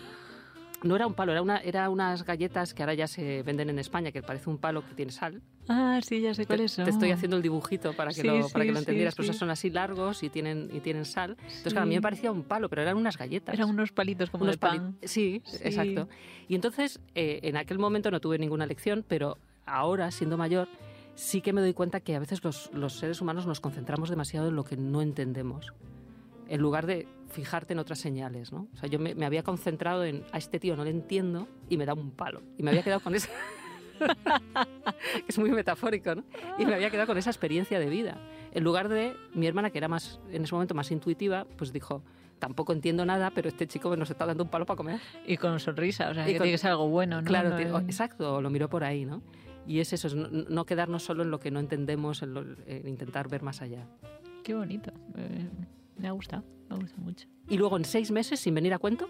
no 0.82 0.96
era 0.96 1.06
un 1.06 1.14
palo, 1.14 1.32
era, 1.32 1.42
una, 1.42 1.58
era 1.58 1.90
unas 1.90 2.24
galletas 2.24 2.74
que 2.74 2.82
ahora 2.82 2.94
ya 2.94 3.06
se 3.06 3.42
venden 3.42 3.70
en 3.70 3.78
España, 3.78 4.12
que 4.12 4.22
parece 4.22 4.48
un 4.48 4.58
palo 4.58 4.86
que 4.86 4.94
tiene 4.94 5.12
sal. 5.12 5.42
Ah, 5.68 6.00
sí, 6.02 6.20
ya 6.20 6.34
sé 6.34 6.46
cuáles 6.46 6.72
son. 6.72 6.84
Te 6.84 6.90
estoy 6.90 7.10
haciendo 7.10 7.36
el 7.36 7.42
dibujito 7.42 7.92
para 7.94 8.12
que 8.12 8.22
lo, 8.22 8.48
para 8.48 8.64
que 8.64 8.72
lo 8.72 8.78
entendieras, 8.78 9.14
pero 9.14 9.24
esos 9.24 9.36
son 9.36 9.50
así 9.50 9.70
largos 9.70 10.22
y 10.22 10.30
tienen, 10.30 10.70
y 10.72 10.80
tienen 10.80 11.04
sal. 11.04 11.36
Entonces, 11.40 11.72
claro, 11.72 11.82
a 11.82 11.86
mí 11.86 11.94
me 11.94 12.00
parecía 12.00 12.32
un 12.32 12.42
palo, 12.42 12.68
pero 12.68 12.82
eran 12.82 12.96
unas 12.96 13.18
galletas. 13.18 13.54
Eran 13.54 13.70
unos 13.70 13.92
palitos 13.92 14.30
como 14.30 14.44
unos 14.44 14.54
de 14.54 14.58
pan. 14.58 14.96
Sí, 15.02 15.42
exacto. 15.60 16.08
Y 16.48 16.54
entonces, 16.54 17.00
eh, 17.14 17.40
en 17.42 17.56
aquel 17.56 17.78
momento 17.78 18.10
no 18.10 18.20
tuve 18.20 18.38
ninguna 18.38 18.66
lección, 18.66 19.04
pero 19.06 19.36
ahora, 19.66 20.10
siendo 20.10 20.38
mayor, 20.38 20.68
sí 21.14 21.40
que 21.40 21.52
me 21.52 21.60
doy 21.60 21.74
cuenta 21.74 22.00
que 22.00 22.14
a 22.14 22.18
veces 22.20 22.42
los, 22.44 22.70
los 22.72 22.94
seres 22.94 23.20
humanos 23.20 23.46
nos 23.46 23.60
concentramos 23.60 24.08
demasiado 24.08 24.48
en 24.48 24.56
lo 24.56 24.64
que 24.64 24.76
no 24.76 25.02
entendemos 25.02 25.72
en 26.48 26.60
lugar 26.60 26.86
de 26.86 27.06
fijarte 27.28 27.72
en 27.72 27.78
otras 27.78 27.98
señales, 27.98 28.52
¿no? 28.52 28.68
O 28.72 28.76
sea, 28.76 28.88
yo 28.88 28.98
me, 28.98 29.24
había 29.24 29.42
concentrado 29.42 30.04
en 30.04 30.24
a 30.32 30.38
este 30.38 30.58
tío 30.58 30.76
no 30.76 30.84
le 30.84 30.90
entiendo 30.90 31.48
y 31.68 31.76
me 31.76 31.86
da 31.86 31.94
un 31.94 32.10
palo. 32.10 32.42
Y 32.56 32.62
me 32.62 32.70
había 32.70 32.82
quedado 32.82 33.00
con 33.00 33.14
esa, 33.14 33.28
es 35.28 35.38
muy 35.38 35.50
metafórico, 35.50 36.14
¿no? 36.14 36.24
Y 36.58 36.66
me 36.66 36.74
había 36.74 36.90
quedado 36.90 37.06
con 37.06 37.18
esa 37.18 37.30
experiencia 37.30 37.78
de 37.78 37.88
vida. 37.88 38.18
En 38.52 38.64
lugar 38.64 38.88
de 38.88 39.14
mi 39.34 39.46
hermana, 39.46 39.70
que 39.70 39.78
era 39.78 39.88
más, 39.88 40.20
en 40.30 40.44
ese 40.44 40.54
momento 40.54 40.74
más 40.74 40.90
intuitiva, 40.90 41.46
pues 41.56 41.72
dijo, 41.72 42.02
tampoco 42.38 42.72
entiendo 42.72 43.04
nada, 43.04 43.30
pero 43.30 43.48
este 43.48 43.66
chico 43.66 43.94
nos 43.96 44.10
está 44.10 44.26
dando 44.26 44.44
un 44.44 44.50
palo 44.50 44.66
para 44.66 44.76
comer. 44.76 45.00
Y 45.26 45.36
con 45.36 45.58
sonrisa, 45.60 46.10
o 46.10 46.14
sea, 46.14 46.24
que 46.24 46.32
tiene 46.32 46.50
que 46.50 46.58
ser 46.58 46.70
algo 46.70 46.88
bueno, 46.88 47.20
¿no? 47.20 47.26
Claro, 47.26 47.58
exacto, 47.80 48.40
lo 48.40 48.50
miró 48.50 48.68
por 48.68 48.84
ahí, 48.84 49.04
¿no? 49.04 49.22
Y 49.66 49.80
es 49.80 49.92
eso, 49.92 50.08
no, 50.14 50.64
quedarnos 50.64 51.02
solo 51.02 51.24
en 51.24 51.30
lo 51.30 51.38
que 51.40 51.50
no 51.50 51.60
entendemos, 51.60 52.22
en, 52.22 52.88
intentar 52.88 53.28
ver 53.28 53.42
más 53.42 53.60
allá. 53.60 53.86
Qué 54.42 54.54
bonito, 54.54 54.92
me 55.98 56.08
ha 56.08 56.12
gustado, 56.12 56.44
me 56.68 56.76
ha 56.76 56.78
gustado 56.78 57.02
mucho. 57.02 57.28
Y 57.48 57.56
luego 57.56 57.76
en 57.76 57.84
seis 57.84 58.10
meses, 58.10 58.40
sin 58.40 58.54
venir 58.54 58.72
a 58.74 58.78
cuento, 58.78 59.08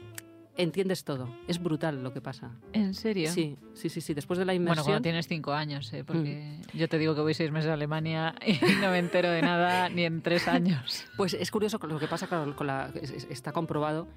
entiendes 0.57 1.05
todo. 1.05 1.29
Es 1.47 1.63
brutal 1.63 2.03
lo 2.03 2.13
que 2.13 2.21
pasa. 2.21 2.51
¿En 2.73 2.93
serio? 2.95 3.31
Sí, 3.31 3.57
sí, 3.75 3.89
sí, 3.89 4.01
sí. 4.01 4.13
Después 4.15 4.39
de 4.39 4.45
la 4.45 4.55
inmersión... 4.55 4.85
Bueno, 4.85 4.95
cuando 4.97 5.03
tienes 5.03 5.29
cinco 5.29 5.53
años, 5.53 5.93
¿eh? 5.93 6.05
porque 6.05 6.61
mm. 6.75 6.77
yo 6.77 6.89
te 6.89 6.99
digo 6.99 7.15
que 7.15 7.21
voy 7.21 7.35
seis 7.35 7.51
meses 7.51 7.71
a 7.71 7.75
Alemania 7.75 8.35
y 8.45 8.53
no 8.83 8.91
me 8.91 8.99
entero 8.99 9.31
de 9.31 9.41
nada 9.41 9.89
ni 9.89 10.05
en 10.05 10.21
tres 10.21 10.49
años. 10.49 11.05
Pues 11.17 11.35
es 11.35 11.51
curioso 11.51 11.79
lo 11.79 11.99
que 11.99 12.09
pasa, 12.09 12.27
claro, 12.27 12.55
con 12.57 12.67
la, 12.67 12.91
está 13.31 13.53
comprobado 13.53 14.09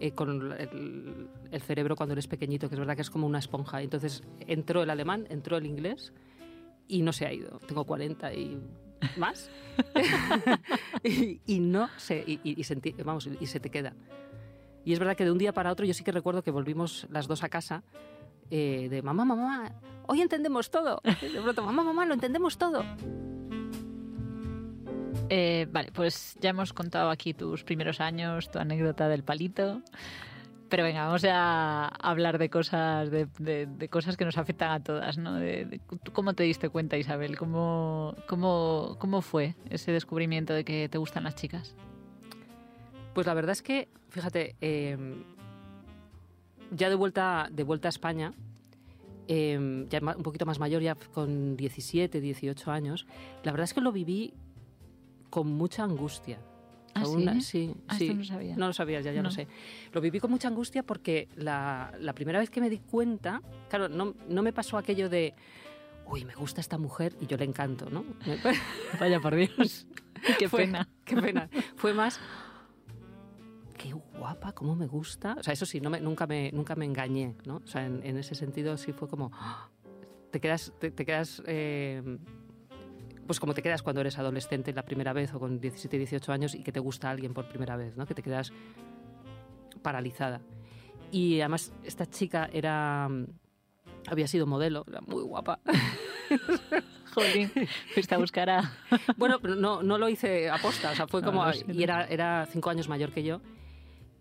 eh, 0.00 0.12
con 0.12 0.52
el, 0.52 1.28
el, 1.50 1.60
cerebro 1.60 1.96
cuando 1.96 2.14
eres 2.14 2.26
pequeñito, 2.26 2.68
que 2.68 2.74
es 2.74 2.78
verdad 2.78 2.96
que 2.96 3.02
es 3.02 3.10
como 3.10 3.26
una 3.26 3.38
esponja. 3.38 3.82
Entonces 3.82 4.22
entró 4.46 4.82
el 4.82 4.90
alemán, 4.90 5.26
entró 5.28 5.58
el 5.58 5.66
inglés 5.66 6.14
y 6.88 7.02
no 7.02 7.12
se 7.12 7.26
ha 7.26 7.32
ido. 7.32 7.58
Tengo 7.66 7.84
40 7.84 8.32
y 8.34 8.58
más. 9.16 9.50
y, 11.02 11.60
no 11.60 11.88
se, 11.96 12.24
y, 12.26 12.40
y, 12.44 13.02
vamos, 13.02 13.28
y 13.40 13.46
se 13.46 13.60
te 13.60 13.70
queda. 13.70 13.94
Y 14.84 14.92
es 14.92 14.98
verdad 14.98 15.16
que 15.16 15.24
de 15.24 15.32
un 15.32 15.38
día 15.38 15.52
para 15.52 15.70
otro 15.70 15.84
yo 15.86 15.94
sí 15.94 16.04
que 16.04 16.12
recuerdo 16.12 16.42
que 16.42 16.50
volvimos 16.50 17.06
las 17.10 17.26
dos 17.26 17.42
a 17.42 17.48
casa 17.48 17.82
eh, 18.50 18.88
de 18.90 19.02
mamá, 19.02 19.24
mamá, 19.24 19.72
hoy 20.06 20.20
entendemos 20.20 20.70
todo. 20.70 21.00
De 21.04 21.40
pronto, 21.40 21.62
mamá, 21.62 21.84
mamá, 21.84 22.06
lo 22.06 22.14
entendemos 22.14 22.58
todo. 22.58 22.84
Eh, 25.28 25.68
vale, 25.70 25.92
pues 25.92 26.36
ya 26.40 26.50
hemos 26.50 26.72
contado 26.72 27.10
aquí 27.10 27.34
tus 27.34 27.62
primeros 27.62 28.00
años, 28.00 28.50
tu 28.50 28.58
anécdota 28.58 29.08
del 29.08 29.22
palito. 29.22 29.82
Pero 30.70 30.84
venga, 30.84 31.04
vamos 31.04 31.24
a 31.24 31.86
hablar 31.86 32.38
de 32.38 32.48
cosas, 32.48 33.10
de, 33.10 33.88
cosas 33.90 34.16
que 34.16 34.24
nos 34.24 34.38
afectan 34.38 34.70
a 34.70 34.80
todas, 34.80 35.18
¿no? 35.18 35.40
¿Cómo 36.12 36.34
te 36.34 36.44
diste 36.44 36.68
cuenta, 36.68 36.96
Isabel? 36.96 37.36
¿Cómo, 37.36 38.14
cómo, 38.28 38.96
¿Cómo 39.00 39.20
fue 39.20 39.56
ese 39.68 39.90
descubrimiento 39.90 40.54
de 40.54 40.64
que 40.64 40.88
te 40.88 40.96
gustan 40.96 41.24
las 41.24 41.34
chicas? 41.34 41.74
Pues 43.14 43.26
la 43.26 43.34
verdad 43.34 43.50
es 43.50 43.62
que, 43.62 43.88
fíjate, 44.10 44.54
em, 44.60 45.24
ya 46.70 46.88
de 46.88 46.94
vuelta, 46.94 47.48
de 47.50 47.64
vuelta 47.64 47.88
a 47.88 47.90
España, 47.90 48.32
em, 49.26 49.88
ya 49.88 49.98
un 49.98 50.22
poquito 50.22 50.46
más 50.46 50.60
mayor, 50.60 50.82
ya 50.82 50.94
con 50.94 51.56
17, 51.56 52.20
18 52.20 52.70
años, 52.70 53.08
la 53.42 53.50
verdad 53.50 53.64
es 53.64 53.74
que 53.74 53.80
lo 53.80 53.90
viví 53.90 54.34
con 55.30 55.48
mucha 55.48 55.82
angustia. 55.82 56.38
¿Ah, 56.94 57.04
sí? 57.04 57.40
sí, 57.40 57.74
ah, 57.88 57.96
sí. 57.96 58.08
no 58.08 58.14
lo 58.14 58.24
sabía. 58.24 58.56
No 58.56 58.66
lo 58.66 58.72
sabía, 58.72 59.00
ya, 59.00 59.12
ya 59.12 59.22
no. 59.22 59.30
sé. 59.30 59.46
Lo 59.92 60.00
viví 60.00 60.20
con 60.20 60.30
mucha 60.30 60.48
angustia 60.48 60.82
porque 60.82 61.28
la, 61.36 61.92
la, 62.00 62.14
primera 62.14 62.38
vez 62.38 62.50
que 62.50 62.60
me 62.60 62.68
di 62.68 62.78
cuenta, 62.78 63.42
claro, 63.68 63.88
no, 63.88 64.14
no 64.28 64.42
me 64.42 64.52
pasó 64.52 64.76
aquello 64.76 65.08
de, 65.08 65.34
uy, 66.06 66.24
me 66.24 66.34
gusta 66.34 66.60
esta 66.60 66.78
mujer 66.78 67.16
y 67.20 67.26
yo 67.26 67.36
le 67.36 67.44
encanto, 67.44 67.88
¿no? 67.90 68.04
Vaya 69.00 69.20
por 69.20 69.34
Dios. 69.34 69.86
qué 70.38 70.48
pena. 70.48 70.88
Qué 71.04 71.16
pena. 71.16 71.48
Fue 71.76 71.92
más, 71.92 72.20
qué 73.76 73.92
guapa, 73.92 74.52
cómo 74.52 74.76
me 74.76 74.86
gusta. 74.86 75.36
O 75.38 75.42
sea, 75.42 75.52
eso 75.52 75.66
sí, 75.66 75.80
no 75.80 75.90
me, 75.90 76.00
nunca, 76.00 76.26
me, 76.26 76.52
nunca 76.52 76.76
me 76.76 76.84
engañé, 76.84 77.34
¿no? 77.46 77.56
O 77.64 77.66
sea, 77.66 77.86
en, 77.86 78.16
ese 78.16 78.34
sentido 78.34 78.76
sí 78.76 78.92
fue 78.92 79.08
como, 79.08 79.32
te 80.30 80.40
quedas, 80.40 80.72
te, 80.78 80.92
quedas 80.92 81.42
eh, 81.46 82.18
pues 83.30 83.38
como 83.38 83.54
te 83.54 83.62
quedas 83.62 83.80
cuando 83.80 84.00
eres 84.00 84.18
adolescente 84.18 84.72
la 84.72 84.82
primera 84.82 85.12
vez 85.12 85.32
o 85.34 85.38
con 85.38 85.60
17, 85.60 85.96
18 85.98 86.32
años 86.32 86.52
y 86.56 86.64
que 86.64 86.72
te 86.72 86.80
gusta 86.80 87.10
alguien 87.10 87.32
por 87.32 87.48
primera 87.48 87.76
vez, 87.76 87.96
¿no? 87.96 88.04
Que 88.04 88.12
te 88.12 88.24
quedas 88.24 88.52
paralizada. 89.82 90.40
Y 91.12 91.38
además 91.38 91.72
esta 91.84 92.06
chica 92.06 92.50
era 92.52 93.08
había 94.08 94.26
sido 94.26 94.48
modelo, 94.48 94.84
era 94.88 95.00
muy 95.02 95.22
guapa. 95.22 95.60
Jolín, 97.14 97.52
fuiste 97.94 98.16
a 98.16 98.18
buscar 98.18 98.50
a... 98.50 98.72
bueno, 99.16 99.38
no, 99.38 99.80
no 99.84 99.96
lo 99.96 100.08
hice 100.08 100.50
aposta, 100.50 100.90
o 100.90 100.94
sea, 100.96 101.06
fue 101.06 101.22
como... 101.22 101.44
y 101.68 101.84
era, 101.84 102.06
era 102.06 102.48
cinco 102.50 102.68
años 102.70 102.88
mayor 102.88 103.12
que 103.12 103.22
yo. 103.22 103.40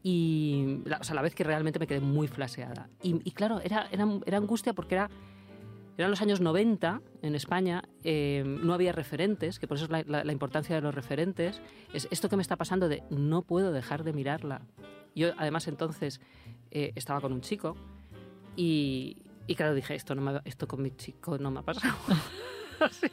Y 0.03 0.83
o 0.85 1.03
sea, 1.03 1.15
la 1.15 1.23
vez 1.23 1.33
que 1.33 1.43
realmente 1.43 1.79
me 1.79 1.87
quedé 1.87 1.99
muy 1.99 2.27
flaseada. 2.27 2.91
Y, 3.01 3.31
claro, 3.31 3.59
era, 3.63 3.87
era, 3.91 4.07
era, 4.27 4.37
angustia 4.37 4.73
porque 4.73 4.93
era, 4.93 5.09
eran 6.01 6.11
los 6.11 6.21
años 6.21 6.39
90 6.39 7.01
en 7.21 7.35
España, 7.35 7.83
eh, 8.05 8.43
no 8.45 8.73
había 8.73 8.93
referentes, 8.93 9.59
que 9.59 9.67
por 9.67 9.75
eso 9.75 9.85
es 9.93 10.07
la, 10.07 10.31
importancia 10.31 10.73
de 10.73 10.81
los 10.81 10.95
referentes. 10.95 11.61
Es 11.93 12.07
esto 12.09 12.29
que 12.29 12.37
me 12.37 12.41
está 12.41 12.55
pasando 12.55 12.87
de 12.87 13.03
no 13.09 13.41
puedo 13.41 13.73
dejar 13.73 14.05
de 14.05 14.13
mirarla. 14.13 14.61
Yo 15.13 15.33
además 15.37 15.67
entonces 15.67 16.21
eh, 16.71 16.93
estaba 16.95 17.19
con 17.19 17.33
un 17.33 17.41
chico 17.41 17.75
y, 18.55 19.17
y 19.45 19.55
claro, 19.55 19.73
dije, 19.73 19.93
esto, 19.93 20.15
no 20.15 20.21
me, 20.21 20.39
esto 20.45 20.69
con 20.69 20.81
mi 20.81 20.91
chico 20.91 21.37
no 21.37 21.51
me 21.51 21.59
ha 21.59 21.63
pasado. 21.63 21.97
así, 22.79 23.07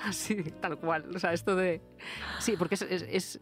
así, 0.00 0.42
tal 0.60 0.76
cual. 0.76 1.14
O 1.14 1.20
sea, 1.20 1.32
esto 1.32 1.54
de... 1.54 1.80
Sí, 2.40 2.56
porque 2.58 2.74
es, 2.74 2.82
es, 2.82 3.40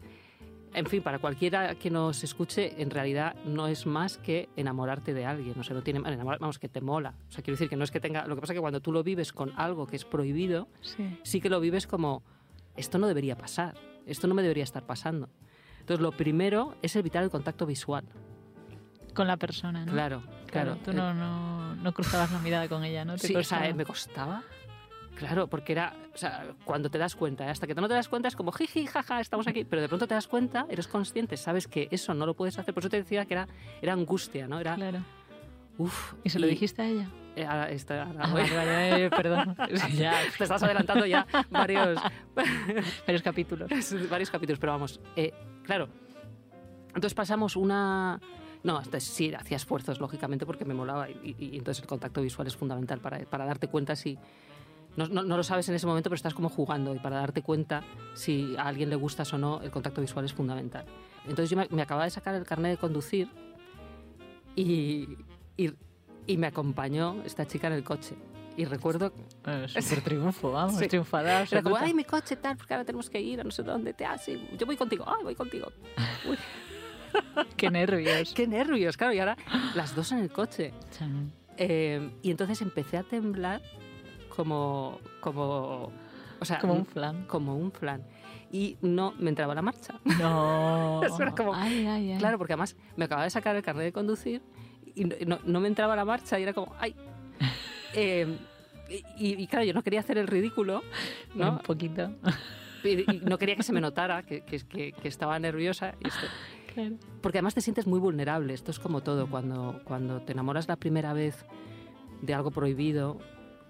En 0.73 0.85
fin, 0.85 1.01
para 1.01 1.19
cualquiera 1.19 1.75
que 1.75 1.89
nos 1.89 2.23
escuche, 2.23 2.81
en 2.81 2.89
realidad 2.89 3.35
no 3.43 3.67
es 3.67 3.85
más 3.85 4.17
que 4.17 4.49
enamorarte 4.55 5.13
de 5.13 5.25
alguien. 5.25 5.59
O 5.59 5.63
sea, 5.63 5.75
no 5.75 5.81
tiene... 5.81 5.99
Vamos, 5.99 6.59
que 6.59 6.69
te 6.69 6.79
mola. 6.79 7.15
O 7.27 7.31
sea, 7.31 7.43
quiero 7.43 7.55
decir 7.55 7.69
que 7.69 7.75
no 7.75 7.83
es 7.83 7.91
que 7.91 7.99
tenga... 7.99 8.25
Lo 8.27 8.35
que 8.35 8.41
pasa 8.41 8.53
es 8.53 8.57
que 8.57 8.61
cuando 8.61 8.79
tú 8.79 8.91
lo 8.91 9.03
vives 9.03 9.33
con 9.33 9.51
algo 9.55 9.87
que 9.87 9.95
es 9.95 10.05
prohibido, 10.05 10.67
sí, 10.81 11.19
sí 11.23 11.41
que 11.41 11.49
lo 11.49 11.59
vives 11.59 11.87
como... 11.87 12.23
Esto 12.75 12.97
no 12.97 13.07
debería 13.07 13.35
pasar. 13.35 13.75
Esto 14.05 14.27
no 14.27 14.35
me 14.35 14.41
debería 14.41 14.63
estar 14.63 14.85
pasando. 14.85 15.29
Entonces, 15.79 16.01
lo 16.01 16.11
primero 16.11 16.75
es 16.81 16.95
evitar 16.95 17.23
el 17.23 17.31
contacto 17.31 17.65
visual. 17.65 18.05
Con 19.13 19.27
la 19.27 19.37
persona, 19.37 19.85
¿no? 19.85 19.91
Claro, 19.91 20.23
claro. 20.45 20.77
Tú 20.77 20.93
no, 20.93 21.13
no, 21.13 21.75
no, 21.75 21.93
cruzabas 21.93 22.31
la 22.31 22.39
mirada 22.39 22.69
con 22.69 22.83
ella, 22.83 23.03
¿no? 23.05 23.17
sí, 23.17 23.35
o 23.35 23.43
sea, 23.43 23.73
me 23.73 23.85
costaba. 23.85 24.43
Claro, 25.19 25.47
porque 25.47 25.73
era, 25.73 25.93
o 26.13 26.17
sea, 26.17 26.45
cuando 26.63 26.89
te 26.89 26.97
das 26.97 27.13
cuenta, 27.13 27.45
¿eh? 27.45 27.49
hasta 27.49 27.67
que 27.67 27.75
no 27.75 27.89
te 27.89 27.93
das 27.93 28.07
cuenta 28.07 28.29
es 28.29 28.37
como 28.37 28.53
jiji, 28.53 28.85
jaja, 28.85 29.19
estamos 29.19 29.47
aquí, 29.47 29.65
pero 29.65 29.81
de 29.81 29.89
pronto 29.89 30.07
te 30.07 30.13
das 30.13 30.29
cuenta, 30.29 30.65
eres 30.69 30.87
consciente, 30.87 31.35
sabes 31.35 31.67
que 31.67 31.89
eso 31.91 32.13
no 32.13 32.25
lo 32.25 32.35
puedes 32.35 32.57
hacer, 32.57 32.73
por 32.73 32.83
eso 32.83 32.89
te 32.89 32.97
decía 32.97 33.25
que 33.25 33.33
era, 33.33 33.49
era 33.81 33.91
angustia, 33.91 34.47
¿no? 34.47 34.61
Era, 34.61 34.75
claro. 34.75 34.99
Uf, 35.77 36.13
¿Y 36.23 36.29
se 36.29 36.39
lo 36.39 36.47
dijiste 36.47 36.81
a 36.81 36.87
ella? 36.87 37.09
Eh, 37.35 37.45
a 37.45 37.69
esta, 37.69 38.03
ah, 38.03 38.33
vale, 38.33 39.09
perdón. 39.09 39.57
ya, 39.97 40.13
te 40.37 40.43
estás 40.43 40.63
adelantando 40.63 41.05
ya 41.05 41.27
varios, 41.49 41.99
varios 43.05 43.21
capítulos. 43.21 43.69
varios 44.09 44.31
capítulos, 44.31 44.57
pero 44.57 44.71
vamos, 44.71 45.01
eh, 45.17 45.33
claro. 45.63 45.89
Entonces 46.87 47.13
pasamos 47.13 47.57
una... 47.57 48.21
No, 48.63 48.81
sí, 48.99 49.33
hacía 49.33 49.57
esfuerzos, 49.57 49.99
lógicamente, 49.99 50.45
porque 50.45 50.65
me 50.65 50.73
molaba 50.73 51.09
y, 51.09 51.35
y, 51.37 51.57
entonces 51.57 51.81
el 51.81 51.87
contacto 51.87 52.21
visual 52.21 52.47
es 52.47 52.57
fundamental 52.57 52.99
para, 52.99 53.19
para 53.19 53.45
darte 53.45 53.67
cuenta 53.69 53.95
si, 53.95 54.17
no, 55.07 55.23
no, 55.23 55.37
lo 55.37 55.43
sabes 55.43 55.67
en 55.69 55.75
ese 55.75 55.85
momento, 55.85 56.09
pero 56.09 56.15
estás 56.15 56.33
como 56.33 56.49
jugando 56.49 56.95
y 56.95 56.99
para 56.99 57.17
darte 57.17 57.41
cuenta 57.41 57.83
si 58.13 58.55
a 58.57 58.63
alguien 58.63 58.89
le 58.89 58.95
gustas 58.95 59.31
o 59.33 59.37
no, 59.37 59.61
el 59.61 59.71
contacto 59.71 60.01
visual 60.01 60.25
es 60.25 60.33
fundamental. 60.33 60.85
Entonces 61.23 61.49
yo 61.49 61.57
me, 61.57 61.81
acababa 61.81 62.05
de 62.05 62.11
sacar 62.11 62.35
el 62.35 62.45
carnet 62.45 62.71
de 62.71 62.77
conducir 62.77 63.29
y, 64.55 65.17
y, 65.57 65.71
y, 66.25 66.37
me 66.37 66.47
acompañó 66.47 67.21
esta 67.23 67.45
chica 67.45 67.67
en 67.67 67.73
el 67.73 67.83
coche. 67.83 68.15
Y 68.57 68.65
recuerdo... 68.65 69.13
Eh, 69.45 69.67
Súper 69.67 70.01
triunfo, 70.03 70.51
vamos, 70.51 70.77
sí. 70.77 70.87
triunfada. 70.87 71.43
Era 71.43 71.61
como, 71.61 71.77
ay, 71.77 71.93
mi 71.93 72.03
coche 72.03 72.35
tal, 72.35 72.57
porque 72.57 72.73
ahora 72.73 72.83
tenemos 72.83 73.09
que 73.09 73.21
ir 73.21 73.39
a 73.39 73.43
no 73.43 73.51
sé 73.51 73.63
dónde, 73.63 73.93
te 73.93 74.05
hace. 74.05 74.39
Yo 74.57 74.65
voy 74.65 74.75
contigo, 74.75 75.05
ay, 75.07 75.23
voy 75.23 75.35
contigo. 75.35 75.71
Qué 77.57 77.69
nervios. 77.69 78.33
Qué 78.35 78.47
nervios, 78.47 78.97
claro. 78.97 79.13
Y 79.13 79.19
ahora 79.19 79.37
las 79.75 79.95
dos 79.95 80.11
en 80.11 80.19
el 80.19 80.31
coche. 80.31 80.73
Eh, 81.57 82.11
y 82.21 82.31
entonces 82.31 82.61
empecé 82.61 82.97
a 82.97 83.03
temblar 83.03 83.61
como, 84.39 84.99
como, 85.19 85.91
o 86.39 86.45
sea, 86.45 86.59
como 86.59 86.73
un 86.73 86.85
flan. 86.85 87.25
Como 87.25 87.57
un 87.57 87.73
flan. 87.73 88.05
Y 88.53 88.77
no 88.81 89.13
me 89.19 89.27
entraba 89.27 89.53
la 89.53 89.61
marcha. 89.61 89.99
No. 90.17 91.01
como, 91.35 91.51
Claro, 92.17 92.37
porque 92.37 92.53
además 92.53 92.77
me 92.95 93.03
acababa 93.03 93.25
de 93.25 93.31
sacar 93.31 93.57
el 93.57 93.63
carnet 93.63 93.83
de 93.83 93.91
conducir 93.91 94.41
y 94.95 95.03
no, 95.03 95.39
no 95.43 95.59
me 95.59 95.67
entraba 95.67 95.93
la 95.93 96.05
marcha 96.05 96.39
y 96.39 96.43
era 96.43 96.53
como, 96.53 96.73
ay. 96.79 96.95
Eh, 97.95 98.37
y, 99.17 99.47
claro, 99.47 99.65
yo 99.65 99.73
no 99.73 99.81
quería 99.81 99.99
hacer 99.99 100.19
el 100.19 100.27
ridículo, 100.27 100.83
¿no? 101.33 101.53
Un 101.53 101.59
poquito. 101.59 102.11
Y, 102.83 103.03
no 103.23 103.37
quería 103.37 103.57
que 103.57 103.63
se 103.63 103.73
me 103.73 103.81
notara 103.81 104.23
que, 104.23 104.41
que, 104.41 104.93
que, 104.93 105.07
estaba 105.07 105.37
nerviosa. 105.37 105.95
claro. 106.73 106.95
Porque 107.19 107.39
además 107.39 107.55
te 107.55 107.61
sientes 107.61 107.87
muy 107.87 107.99
vulnerable. 107.99 108.53
Esto 108.53 108.71
es 108.71 108.79
como 108.79 109.01
todo. 109.01 109.27
Cuando, 109.29 109.81
cuando 109.83 110.21
te 110.21 110.31
enamoras 110.31 110.69
la 110.69 110.77
primera 110.77 111.11
vez 111.11 111.45
de 112.21 112.33
algo 112.33 112.51
prohibido, 112.51 113.19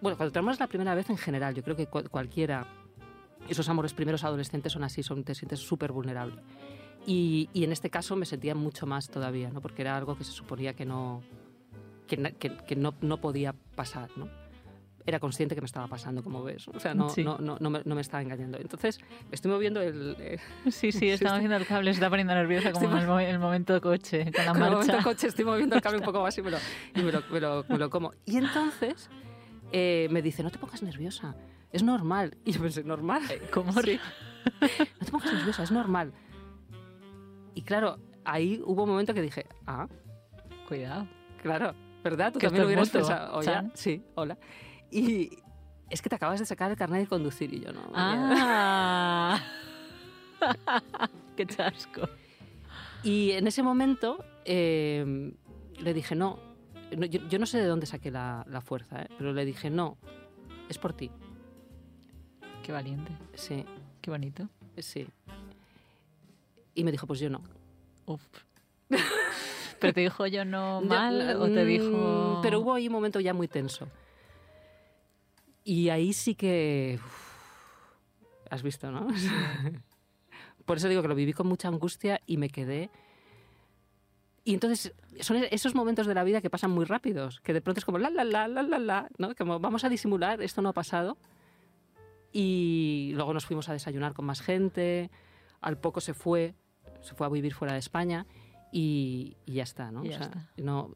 bueno, 0.01 0.17
cuando 0.17 0.31
tenemos 0.31 0.59
la 0.59 0.67
primera 0.67 0.95
vez 0.95 1.09
en 1.09 1.17
general, 1.17 1.55
yo 1.55 1.63
creo 1.63 1.75
que 1.75 1.87
cualquiera, 1.87 2.65
esos 3.47 3.67
amores 3.69 3.93
primeros 3.93 4.23
adolescentes 4.23 4.73
son 4.73 4.83
así, 4.83 5.03
son, 5.03 5.23
te 5.23 5.35
sientes 5.35 5.59
súper 5.59 5.91
vulnerable. 5.91 6.41
Y, 7.05 7.49
y, 7.53 7.63
en 7.63 7.71
este 7.71 7.89
caso 7.89 8.15
me 8.15 8.25
sentía 8.25 8.55
mucho 8.55 8.85
más 8.85 9.09
todavía, 9.09 9.49
¿no? 9.49 9.61
porque 9.61 9.81
era 9.81 9.97
algo 9.97 10.17
que 10.17 10.23
se 10.23 10.31
suponía 10.31 10.73
que 10.73 10.85
no, 10.85 11.23
que, 12.07 12.17
que, 12.67 12.75
no, 12.75 12.93
no, 13.01 13.21
podía 13.21 13.53
pasar. 13.75 14.09
¿no? 14.17 14.27
era 15.09 15.19
consciente 15.19 15.55
que 15.55 15.61
me 15.61 15.65
estaba 15.65 15.87
pasando, 15.87 16.23
como 16.23 16.43
ves. 16.43 16.67
O 16.67 16.79
sea, 16.79 16.93
no, 16.93 17.11
no, 17.17 17.37
no, 17.39 17.57
no, 17.59 17.69
me, 17.69 17.81
no, 17.83 17.95
me, 17.95 18.01
estaba 18.01 18.21
engañando. 18.21 18.57
Entonces, 18.59 18.99
estoy 19.31 19.51
moviendo 19.51 19.81
el... 19.81 20.39
sí, 20.71 20.91
sí, 20.91 21.09
estaba 21.09 21.35
moviendo 21.35 21.57
el 21.57 21.65
cable, 21.65 21.91
se 21.91 21.95
está 21.95 22.09
poniendo 22.09 22.33
nerviosa 22.33 22.71
como 22.71 22.89
en 22.89 23.27
el, 23.27 23.39
momento 23.39 23.73
de 23.73 23.81
coche, 23.81 24.31
con 24.31 24.45
la 24.45 24.53
marcha. 24.53 24.67
En 24.67 24.71
el 24.71 24.87
momento 24.87 25.03
coche 25.03 25.27
estoy 25.27 25.45
moviendo 25.45 25.75
el 25.75 25.81
cable 25.81 25.99
un 25.99 26.05
poco 26.05 26.21
más 26.21 26.37
y 26.37 26.41
me 26.41 26.51
lo, 26.51 26.57
y 26.95 27.01
me 27.01 27.11
lo, 27.11 27.65
me 27.67 27.77
lo, 27.77 27.89
como. 27.89 28.13
Y 28.25 28.37
entonces 28.37 29.09
eh, 29.71 30.07
me 30.11 30.21
dice, 30.21 30.43
no 30.43 30.51
te 30.51 30.57
pongas 30.57 30.81
nerviosa, 30.83 31.35
es 31.71 31.83
normal. 31.83 32.37
Y 32.45 32.51
yo 32.53 32.61
pensé, 32.61 32.83
¿normal? 32.83 33.23
Eh, 33.29 33.41
¿Cómo? 33.51 33.71
Sí. 33.73 33.99
no 34.99 35.05
te 35.05 35.11
pongas 35.11 35.33
nerviosa, 35.33 35.63
es 35.63 35.71
normal. 35.71 36.13
Y 37.55 37.61
claro, 37.61 37.97
ahí 38.23 38.61
hubo 38.65 38.83
un 38.83 38.89
momento 38.89 39.13
que 39.13 39.21
dije, 39.21 39.45
ah, 39.67 39.87
cuidado. 40.67 41.07
Claro, 41.41 41.73
¿verdad? 42.03 42.33
Tú 42.33 42.39
también 42.39 42.61
lo 42.61 42.67
hubieras 42.67 42.89
pensado. 42.89 43.37
Hola, 43.37 43.71
sí, 43.73 44.03
hola. 44.15 44.37
Y 44.91 45.29
es 45.89 46.01
que 46.01 46.09
te 46.09 46.15
acabas 46.15 46.39
de 46.39 46.45
sacar 46.45 46.71
el 46.71 46.77
carnet 46.77 47.01
de 47.01 47.07
conducir 47.07 47.53
y 47.53 47.61
yo 47.61 47.71
no. 47.71 47.81
Ah. 47.93 49.39
¡Qué 51.35 51.45
chasco! 51.45 52.07
Y 53.03 53.31
en 53.31 53.47
ese 53.47 53.63
momento 53.63 54.23
em, 54.45 55.33
le 55.79 55.93
dije, 55.93 56.15
no, 56.15 56.39
yo, 56.91 57.39
no 57.39 57.45
sé 57.45 57.59
de 57.59 57.67
dónde 57.67 57.85
saqué 57.85 58.11
la, 58.11 58.61
fuerza, 58.63 59.03
¿eh? 59.03 59.07
pero 59.17 59.33
le 59.33 59.45
dije, 59.45 59.69
no, 59.69 59.97
es 60.69 60.77
por 60.77 60.93
ti. 60.93 61.11
Qué 62.63 62.71
valiente. 62.71 63.11
Sí. 63.35 63.65
Qué 64.01 64.11
bonito. 64.11 64.49
Sí. 64.77 65.07
Y 66.75 66.83
me 66.83 66.91
dijo, 66.91 67.07
pues 67.07 67.19
yo 67.19 67.29
no. 67.29 67.41
Uf. 68.05 68.23
¿Pero 69.79 69.93
te 69.93 70.01
dijo 70.01 70.27
yo 70.27 70.45
no 70.45 70.81
mal 70.85 71.37
o 71.37 71.45
te 71.45 71.65
dijo...? 71.65 72.37
Mm, 72.37 72.41
pero 72.41 72.59
hubo 72.59 72.73
ahí 72.73 72.87
un 72.87 72.93
momento 72.93 73.19
ya 73.19 73.33
muy 73.33 73.47
tenso. 73.47 73.87
Y 75.63 75.89
ahí 75.89 76.13
sí 76.13 76.35
que... 76.35 76.99
Has 78.49 78.63
visto, 78.63 78.91
¿no? 78.91 79.07
Por 80.65 80.77
eso 80.77 80.87
digo 80.89 81.01
que 81.01 81.07
lo 81.07 81.15
viví 81.15 81.33
con 81.33 81.47
mucha 81.47 81.67
angustia 81.67 82.21
y 82.25 82.37
me 82.37 82.49
quedé... 82.49 82.89
Y 84.49 84.55
entonces 84.55 84.95
son 85.19 85.37
esos 85.51 85.75
momentos 85.75 86.07
de 86.07 86.15
la 86.15 86.23
vida 86.23 86.41
que 86.41 86.49
pasan 86.49 86.71
muy 86.71 86.83
rápidos, 86.83 87.39
que 87.41 87.53
de 87.53 87.61
pronto 87.61 87.77
es 87.77 87.85
como 87.85 87.99
la, 87.99 88.09
la, 88.09 88.23
la, 88.23 88.47
la, 88.47 88.63
la, 88.63 88.79
la, 88.79 89.07
¿no? 89.19 89.35
Como 89.35 89.59
vamos 89.59 89.83
a 89.83 89.89
disimular, 89.89 90.41
esto 90.41 90.63
no 90.63 90.69
ha 90.69 90.73
pasado. 90.73 91.17
Y 92.33 93.11
luego 93.13 93.31
nos 93.31 93.45
fuimos 93.45 93.69
a 93.69 93.73
desayunar 93.73 94.13
con 94.13 94.25
más 94.25 94.41
gente, 94.41 95.11
al 95.61 95.77
poco 95.77 96.01
se 96.01 96.15
fue, 96.15 96.55
se 97.01 97.13
fue 97.13 97.27
a 97.27 97.29
vivir 97.29 97.53
fuera 97.53 97.73
de 97.73 97.79
España 97.79 98.25
y, 98.71 99.37
ya 99.45 99.61
está, 99.61 99.91
¿no? 99.91 100.01
no 100.57 100.95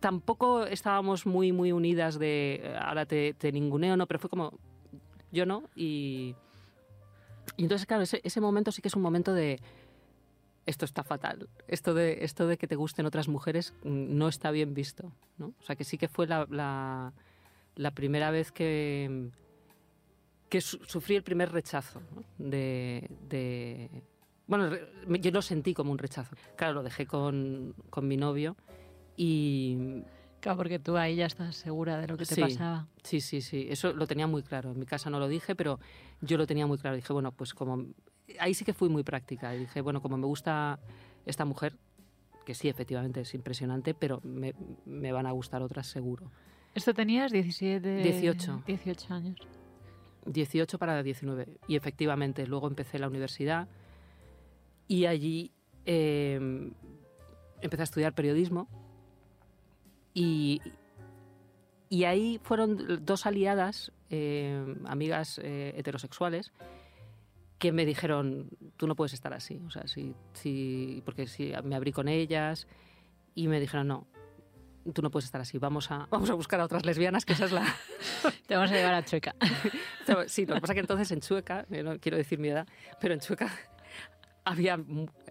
tampoco 0.00 0.66
estábamos 0.66 1.24
muy, 1.24 1.52
muy 1.52 1.72
unidas 1.72 2.18
de 2.18 2.76
ahora 2.78 3.06
te, 3.06 3.32
te 3.32 3.52
ninguneo, 3.52 3.96
no, 3.96 4.06
pero 4.06 4.20
fue 4.20 4.28
como 4.28 4.52
yo 5.32 5.46
no. 5.46 5.62
Y, 5.74 6.34
y 7.56 7.62
entonces, 7.62 7.86
claro, 7.86 8.02
ese, 8.02 8.20
ese, 8.22 8.42
momento 8.42 8.70
sí 8.70 8.82
que 8.82 8.88
es 8.88 8.96
un 8.96 9.02
momento 9.02 9.32
de 9.32 9.62
esto 10.68 10.84
está 10.84 11.02
fatal. 11.02 11.48
Esto 11.66 11.94
de, 11.94 12.24
esto 12.24 12.46
de 12.46 12.58
que 12.58 12.66
te 12.66 12.76
gusten 12.76 13.06
otras 13.06 13.26
mujeres 13.26 13.72
mm, 13.84 14.18
no 14.18 14.28
está 14.28 14.50
bien 14.50 14.74
visto. 14.74 15.10
¿no? 15.38 15.54
O 15.58 15.62
sea, 15.62 15.76
que 15.76 15.84
sí 15.84 15.96
que 15.96 16.08
fue 16.08 16.26
la, 16.26 16.46
la, 16.50 17.14
la 17.74 17.90
primera 17.92 18.30
vez 18.30 18.52
que, 18.52 19.30
que 20.50 20.60
sufrí 20.60 21.16
el 21.16 21.22
primer 21.22 21.50
rechazo 21.52 22.02
de, 22.36 23.10
de, 23.30 23.88
Bueno, 24.46 24.76
yo 25.08 25.30
lo 25.30 25.40
sentí 25.40 25.72
como 25.72 25.90
un 25.90 25.98
rechazo. 25.98 26.36
Claro, 26.54 26.74
lo 26.74 26.82
dejé 26.82 27.06
con, 27.06 27.74
con 27.90 28.06
mi 28.06 28.16
novio 28.16 28.56
y... 29.16 30.02
Claro, 30.40 30.58
porque 30.58 30.78
tú 30.78 30.96
ahí 30.96 31.16
ya 31.16 31.26
estás 31.26 31.56
segura 31.56 31.98
de 31.98 32.06
lo 32.06 32.16
que 32.16 32.24
te 32.24 32.36
pasaba. 32.36 32.86
Sí, 33.02 33.20
sí, 33.20 33.40
sí. 33.40 33.66
Eso 33.70 33.92
lo 33.92 34.06
tenía 34.06 34.28
muy 34.28 34.44
claro. 34.44 34.70
En 34.70 34.78
mi 34.78 34.86
casa 34.86 35.10
no 35.10 35.18
lo 35.18 35.26
dije, 35.26 35.56
pero 35.56 35.80
yo 36.20 36.38
lo 36.38 36.46
tenía 36.46 36.64
muy 36.64 36.78
claro. 36.78 36.94
Dije, 36.94 37.12
bueno, 37.12 37.32
pues 37.32 37.54
como... 37.54 37.86
Ahí 38.38 38.54
sí 38.54 38.64
que 38.64 38.72
fui 38.72 38.88
muy 38.88 39.02
práctica. 39.02 39.54
Y 39.54 39.60
dije, 39.60 39.80
bueno, 39.80 40.02
como 40.02 40.16
me 40.16 40.26
gusta 40.26 40.78
esta 41.26 41.44
mujer, 41.44 41.76
que 42.44 42.54
sí, 42.54 42.68
efectivamente 42.68 43.20
es 43.20 43.34
impresionante, 43.34 43.94
pero 43.94 44.20
me, 44.22 44.54
me 44.84 45.12
van 45.12 45.26
a 45.26 45.32
gustar 45.32 45.62
otras 45.62 45.86
seguro. 45.86 46.30
¿Esto 46.74 46.94
tenías 46.94 47.32
17? 47.32 48.02
18. 48.02 48.62
18 48.66 49.14
años. 49.14 49.36
18 50.26 50.78
para 50.78 51.02
19. 51.02 51.58
Y 51.66 51.76
efectivamente, 51.76 52.46
luego 52.46 52.68
empecé 52.68 52.98
la 52.98 53.08
universidad 53.08 53.68
y 54.86 55.06
allí 55.06 55.52
eh, 55.84 56.70
empecé 57.60 57.82
a 57.82 57.84
estudiar 57.84 58.14
periodismo 58.14 58.68
y, 60.14 60.60
y 61.88 62.04
ahí 62.04 62.40
fueron 62.42 63.04
dos 63.04 63.26
aliadas, 63.26 63.92
eh, 64.10 64.76
amigas 64.86 65.40
eh, 65.42 65.74
heterosexuales, 65.76 66.52
que 67.58 67.72
me 67.72 67.84
dijeron, 67.84 68.50
tú 68.76 68.86
no 68.86 68.94
puedes 68.94 69.12
estar 69.12 69.32
así. 69.32 69.60
O 69.66 69.70
sea, 69.70 69.86
si, 69.86 70.14
si, 70.32 71.02
porque 71.04 71.26
si 71.26 71.52
me 71.64 71.74
abrí 71.74 71.92
con 71.92 72.08
ellas 72.08 72.66
y 73.34 73.48
me 73.48 73.60
dijeron, 73.60 73.88
no, 73.88 74.06
tú 74.92 75.02
no 75.02 75.10
puedes 75.10 75.26
estar 75.26 75.40
así, 75.40 75.58
vamos 75.58 75.90
a, 75.90 76.06
vamos 76.10 76.30
a 76.30 76.34
buscar 76.34 76.60
a 76.60 76.64
otras 76.64 76.84
lesbianas, 76.86 77.24
que 77.24 77.32
esa 77.32 77.46
es 77.46 77.52
la... 77.52 77.64
Te 78.46 78.54
vamos 78.54 78.70
a 78.70 78.74
llevar 78.74 78.94
a 78.94 79.04
Chueca. 79.04 79.34
sí, 80.26 80.46
lo 80.46 80.54
que 80.54 80.60
pasa 80.60 80.72
es 80.72 80.76
que 80.76 80.80
entonces 80.80 81.10
en 81.10 81.20
Chueca, 81.20 81.66
eh, 81.70 81.82
no 81.82 81.98
quiero 81.98 82.16
decir 82.16 82.38
mi 82.38 82.48
edad, 82.48 82.66
pero 83.00 83.14
en 83.14 83.20
Chueca 83.20 83.50
había, 84.44 84.78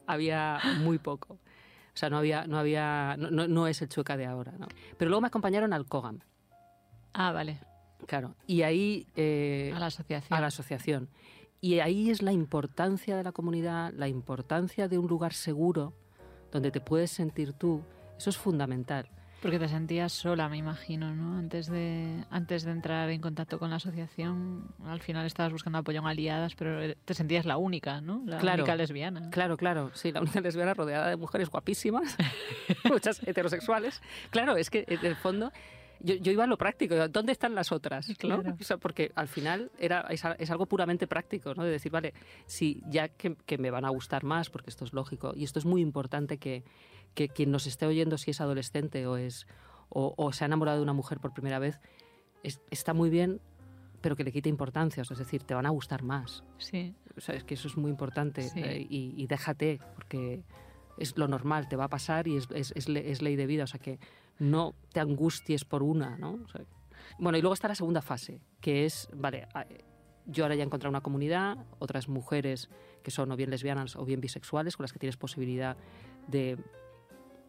había 0.05 0.59
muy 0.79 0.99
poco. 0.99 1.33
O 1.33 1.99
sea, 1.99 2.09
no 2.09 2.17
había, 2.17 2.45
no 2.45 2.59
había, 2.59 3.15
no, 3.17 3.47
no 3.47 3.67
es 3.67 3.81
el 3.81 3.89
Chueca 3.89 4.17
de 4.17 4.25
ahora, 4.25 4.51
¿no? 4.59 4.67
Pero 4.97 5.09
luego 5.09 5.21
me 5.21 5.27
acompañaron 5.27 5.73
al 5.73 5.87
Cogam. 5.87 6.19
Ah, 7.13 7.31
vale. 7.31 7.59
Claro. 8.05 8.35
Y 8.45 8.61
ahí... 8.61 9.07
Eh, 9.15 9.73
a 9.75 9.79
la 9.79 9.87
asociación. 9.87 10.37
A 10.37 10.41
la 10.41 10.47
asociación. 10.47 11.09
Y 11.59 11.79
ahí 11.79 12.09
es 12.09 12.21
la 12.21 12.31
importancia 12.31 13.17
de 13.17 13.23
la 13.23 13.31
comunidad, 13.31 13.91
la 13.93 14.07
importancia 14.07 14.87
de 14.87 14.97
un 14.97 15.07
lugar 15.07 15.33
seguro 15.33 15.93
donde 16.51 16.71
te 16.71 16.81
puedes 16.81 17.11
sentir 17.11 17.53
tú. 17.53 17.81
Eso 18.17 18.29
es 18.29 18.37
fundamental. 18.37 19.09
Porque 19.41 19.59
te 19.59 19.67
sentías 19.67 20.13
sola, 20.13 20.49
me 20.49 20.57
imagino, 20.57 21.13
¿no? 21.13 21.37
Antes 21.37 21.67
de, 21.67 22.23
antes 22.31 22.63
de 22.63 22.71
entrar 22.71 23.09
en 23.11 23.21
contacto 23.21 23.59
con 23.59 23.69
la 23.69 23.75
asociación, 23.75 24.73
al 24.83 24.99
final 24.99 25.27
estabas 25.27 25.51
buscando 25.51 25.77
apoyo 25.77 25.99
en 25.99 26.07
aliadas, 26.07 26.55
pero 26.55 26.95
te 26.95 27.13
sentías 27.13 27.45
la 27.45 27.57
única, 27.57 28.01
¿no? 28.01 28.23
La 28.25 28.39
única 28.55 28.75
lesbiana. 28.75 29.29
Claro, 29.29 29.55
claro, 29.55 29.91
sí, 29.93 30.11
la 30.11 30.21
única 30.21 30.41
lesbiana 30.41 30.73
rodeada 30.73 31.09
de 31.09 31.17
mujeres 31.17 31.49
guapísimas, 31.49 32.17
muchas 32.89 33.21
heterosexuales. 33.27 34.01
Claro, 34.31 34.57
es 34.57 34.71
que 34.71 34.85
en 34.87 35.05
el 35.05 35.15
fondo 35.15 35.51
yo, 35.99 36.15
yo, 36.15 36.31
iba 36.31 36.43
a 36.43 36.47
lo 36.47 36.57
práctico, 36.57 37.07
¿dónde 37.10 37.31
están 37.31 37.55
las 37.55 37.71
otras? 37.71 38.07
Claro. 38.17 38.43
O 38.60 38.63
sea, 38.63 38.77
porque 38.77 39.12
al 39.15 39.27
final 39.27 39.71
era, 39.79 40.01
es, 40.10 40.23
es, 40.39 40.51
algo 40.51 40.65
puramente 40.65 41.07
práctico, 41.07 41.53
¿no? 41.55 41.63
De 41.63 41.71
decir, 41.71 41.91
vale, 41.91 42.13
si 42.45 42.81
ya 42.89 43.10
que, 43.10 43.36
que, 43.45 43.57
me 43.57 43.71
van 43.71 43.86
a 43.86 43.89
gustar 43.89 44.23
más, 44.23 44.49
porque 44.49 44.69
esto 44.69 44.86
es 44.86 44.93
lógico, 44.93 45.33
y 45.36 45.43
esto 45.43 45.60
es 45.60 45.65
muy 45.65 45.81
importante 45.81 46.38
que, 46.38 46.63
que 47.13 47.29
quien 47.29 47.51
nos 47.51 47.65
esté 47.65 47.86
oyendo, 47.86 48.17
si 48.17 48.31
es 48.31 48.41
adolescente 48.41 49.07
o, 49.07 49.17
es, 49.17 49.47
o, 49.89 50.31
se 50.33 50.43
ha 50.43 50.47
enamorado 50.47 50.77
de 50.77 50.83
una 50.83 50.93
mujer 50.93 51.19
por 51.19 51.33
primera 51.33 51.60
vez, 51.60 51.79
está 52.69 52.93
muy 52.93 53.10
bien, 53.10 53.41
pero 54.01 54.15
que 54.15 54.23
le 54.23 54.31
quite 54.31 54.49
importancia. 54.49 55.01
es 55.01 55.17
decir, 55.17 55.43
te 55.43 55.53
van 55.53 55.65
a 55.65 55.69
gustar 55.69 56.03
más. 56.03 56.43
Sí. 56.57 56.93
O 57.17 57.21
sea, 57.21 57.36
es 57.36 57.43
que 57.43 57.55
eso 57.55 57.67
es 57.67 57.77
muy 57.77 57.89
importante. 57.89 58.51
Eh, 58.55 58.86
y, 58.89 59.25
déjate, 59.25 59.79
porque 59.95 60.43
es 60.97 61.17
lo 61.17 61.27
normal, 61.27 61.67
te 61.67 61.75
va 61.75 61.86
a 61.86 61.89
pasar 61.89 62.27
y 62.27 62.38
es, 62.38 62.47
es, 62.53 62.71
es, 62.75 63.21
ley 63.21 63.36
de 63.36 63.47
vida. 63.47 63.63
O 63.63 63.67
sea, 63.67 63.79
que 63.79 63.99
no 64.39 64.76
te 64.91 65.00
angusties 65.00 65.65
por 65.65 65.84
una, 65.84 66.17
¿no? 66.17 66.39
bueno, 67.19 67.38
y 67.38 67.41
luego 67.41 67.54
está 67.54 67.67
la 67.67 67.76
segunda 67.76 68.02
fase, 68.02 68.41
que 68.62 68.86
es, 68.86 69.10
vale, 69.13 69.47
yo 70.26 70.43
ahora 70.43 70.56
ya 70.56 70.63
he 70.63 70.65
encontrado 70.65 70.89
una 70.89 71.02
comunidad, 71.02 71.58
otras 71.80 72.08
mujeres 72.10 72.69
que 73.04 73.12
son 73.12 73.32
o 73.32 73.36
bien 73.36 73.50
lesbianas 73.50 73.95
o 73.95 74.06
bien 74.06 74.21
bisexuales, 74.21 74.76
con 74.76 74.84
las 74.84 74.93
que 74.93 75.00
tienes 75.00 75.17
posibilidad 75.17 75.78
de 76.28 76.58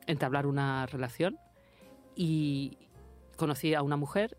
entablar 0.07 0.47
una 0.47 0.87
relación 0.87 1.39
y 2.15 2.79
conocí 3.37 3.75
a 3.75 3.83
una 3.83 3.97
mujer, 3.97 4.39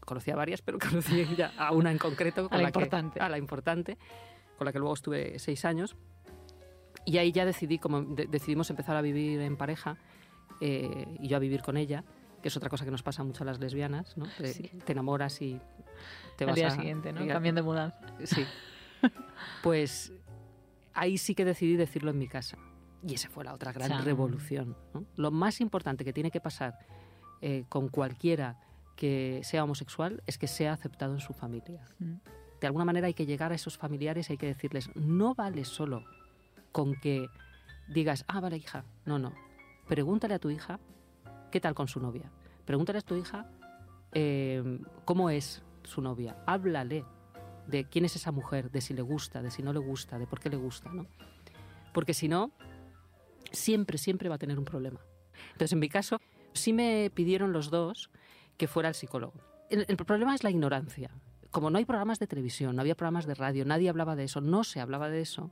conocí 0.00 0.30
a 0.30 0.36
varias, 0.36 0.62
pero 0.62 0.78
conocí 0.90 1.26
ya 1.36 1.52
a 1.56 1.72
una 1.72 1.90
en 1.90 1.98
concreto, 1.98 2.48
con 2.48 2.58
a 2.58 2.62
la, 2.62 2.68
importante. 2.68 3.20
a 3.20 3.28
la 3.28 3.38
importante, 3.38 3.98
con 4.58 4.64
la 4.64 4.72
que 4.72 4.78
luego 4.78 4.94
estuve 4.94 5.38
seis 5.38 5.64
años. 5.64 5.96
Y 7.04 7.18
ahí 7.18 7.32
ya 7.32 7.44
decidí, 7.44 7.78
como 7.78 8.02
decidimos 8.02 8.70
empezar 8.70 8.96
a 8.96 9.02
vivir 9.02 9.40
en 9.40 9.56
pareja 9.56 9.98
eh, 10.60 11.16
y 11.20 11.28
yo 11.28 11.36
a 11.36 11.40
vivir 11.40 11.62
con 11.62 11.76
ella, 11.76 12.04
que 12.40 12.48
es 12.48 12.56
otra 12.56 12.68
cosa 12.68 12.84
que 12.84 12.90
nos 12.90 13.02
pasa 13.02 13.22
mucho 13.24 13.44
a 13.44 13.46
las 13.46 13.60
lesbianas, 13.60 14.16
¿no? 14.16 14.26
Te, 14.36 14.70
enamoras 14.86 15.40
y 15.40 15.60
te 16.36 16.44
vas 16.44 16.52
Al 16.52 16.56
día 16.56 16.70
siguiente, 16.70 17.12
¿no? 17.12 17.26
Cambiando 17.26 17.60
de 17.60 17.66
mudanza. 17.66 17.98
Sí. 18.24 18.44
Pues 19.64 20.12
ahí 20.94 21.18
sí 21.18 21.34
que 21.34 21.44
decidí 21.44 21.74
decirlo 21.76 22.12
en 22.12 22.18
mi 22.18 22.28
casa. 22.28 22.56
Y 23.04 23.14
esa 23.14 23.28
fue 23.28 23.42
la 23.42 23.52
otra 23.52 23.72
gran 23.72 24.04
revolución. 24.04 24.76
Lo 25.16 25.32
más 25.32 25.60
importante 25.60 26.04
que 26.04 26.12
tiene 26.12 26.30
que 26.30 26.40
pasar 26.40 26.78
eh, 27.40 27.64
con 27.68 27.88
cualquiera 27.88 28.60
que 28.94 29.40
sea 29.42 29.64
homosexual 29.64 30.22
es 30.26 30.38
que 30.38 30.46
sea 30.46 30.72
aceptado 30.72 31.12
en 31.14 31.20
su 31.20 31.32
familia. 31.32 31.84
Mm. 31.98 32.14
De 32.60 32.66
alguna 32.68 32.84
manera 32.84 33.08
hay 33.08 33.14
que 33.14 33.26
llegar 33.26 33.50
a 33.50 33.56
esos 33.56 33.76
familiares 33.76 34.30
y 34.30 34.34
hay 34.34 34.36
que 34.36 34.46
decirles, 34.46 34.88
no 34.94 35.34
vale 35.34 35.64
solo 35.64 36.04
con 36.70 36.94
que 36.94 37.26
digas, 37.88 38.24
ah, 38.28 38.40
vale, 38.40 38.58
hija. 38.58 38.84
No, 39.04 39.18
no. 39.18 39.32
Pregúntale 39.86 40.34
a 40.34 40.38
tu 40.38 40.50
hija 40.50 40.78
qué 41.50 41.60
tal 41.60 41.74
con 41.74 41.88
su 41.88 42.00
novia. 42.00 42.30
Pregúntale 42.64 43.00
a 43.00 43.02
tu 43.02 43.16
hija 43.16 43.50
eh, 44.12 44.80
cómo 45.04 45.30
es 45.30 45.62
su 45.84 46.00
novia. 46.00 46.36
Háblale 46.46 47.04
de 47.66 47.84
quién 47.88 48.04
es 48.04 48.16
esa 48.16 48.32
mujer, 48.32 48.70
de 48.70 48.80
si 48.80 48.94
le 48.94 49.02
gusta, 49.02 49.42
de 49.42 49.50
si 49.50 49.62
no 49.62 49.72
le 49.72 49.78
gusta, 49.78 50.18
de 50.18 50.26
por 50.26 50.40
qué 50.40 50.50
le 50.50 50.56
gusta, 50.56 50.90
¿no? 50.92 51.06
Porque 51.92 52.14
si 52.14 52.28
no, 52.28 52.52
siempre, 53.50 53.98
siempre 53.98 54.28
va 54.28 54.36
a 54.36 54.38
tener 54.38 54.58
un 54.58 54.64
problema. 54.64 55.00
Entonces, 55.52 55.72
en 55.72 55.78
mi 55.78 55.88
caso, 55.88 56.20
sí 56.52 56.72
me 56.72 57.10
pidieron 57.14 57.52
los 57.52 57.70
dos 57.70 58.10
que 58.56 58.68
fuera 58.68 58.88
el 58.88 58.94
psicólogo. 58.94 59.34
El, 59.70 59.84
el, 59.88 59.96
problema 59.96 60.34
es 60.34 60.44
la 60.44 60.50
ignorancia. 60.50 61.10
Como 61.50 61.70
no 61.70 61.78
hay 61.78 61.84
programas 61.84 62.18
de 62.18 62.26
televisión, 62.26 62.76
no 62.76 62.82
había 62.82 62.94
programas 62.94 63.26
de 63.26 63.34
radio, 63.34 63.64
nadie 63.64 63.88
hablaba 63.88 64.16
de 64.16 64.24
eso, 64.24 64.40
no 64.40 64.64
se 64.64 64.80
hablaba 64.80 65.08
de 65.08 65.20
eso. 65.20 65.50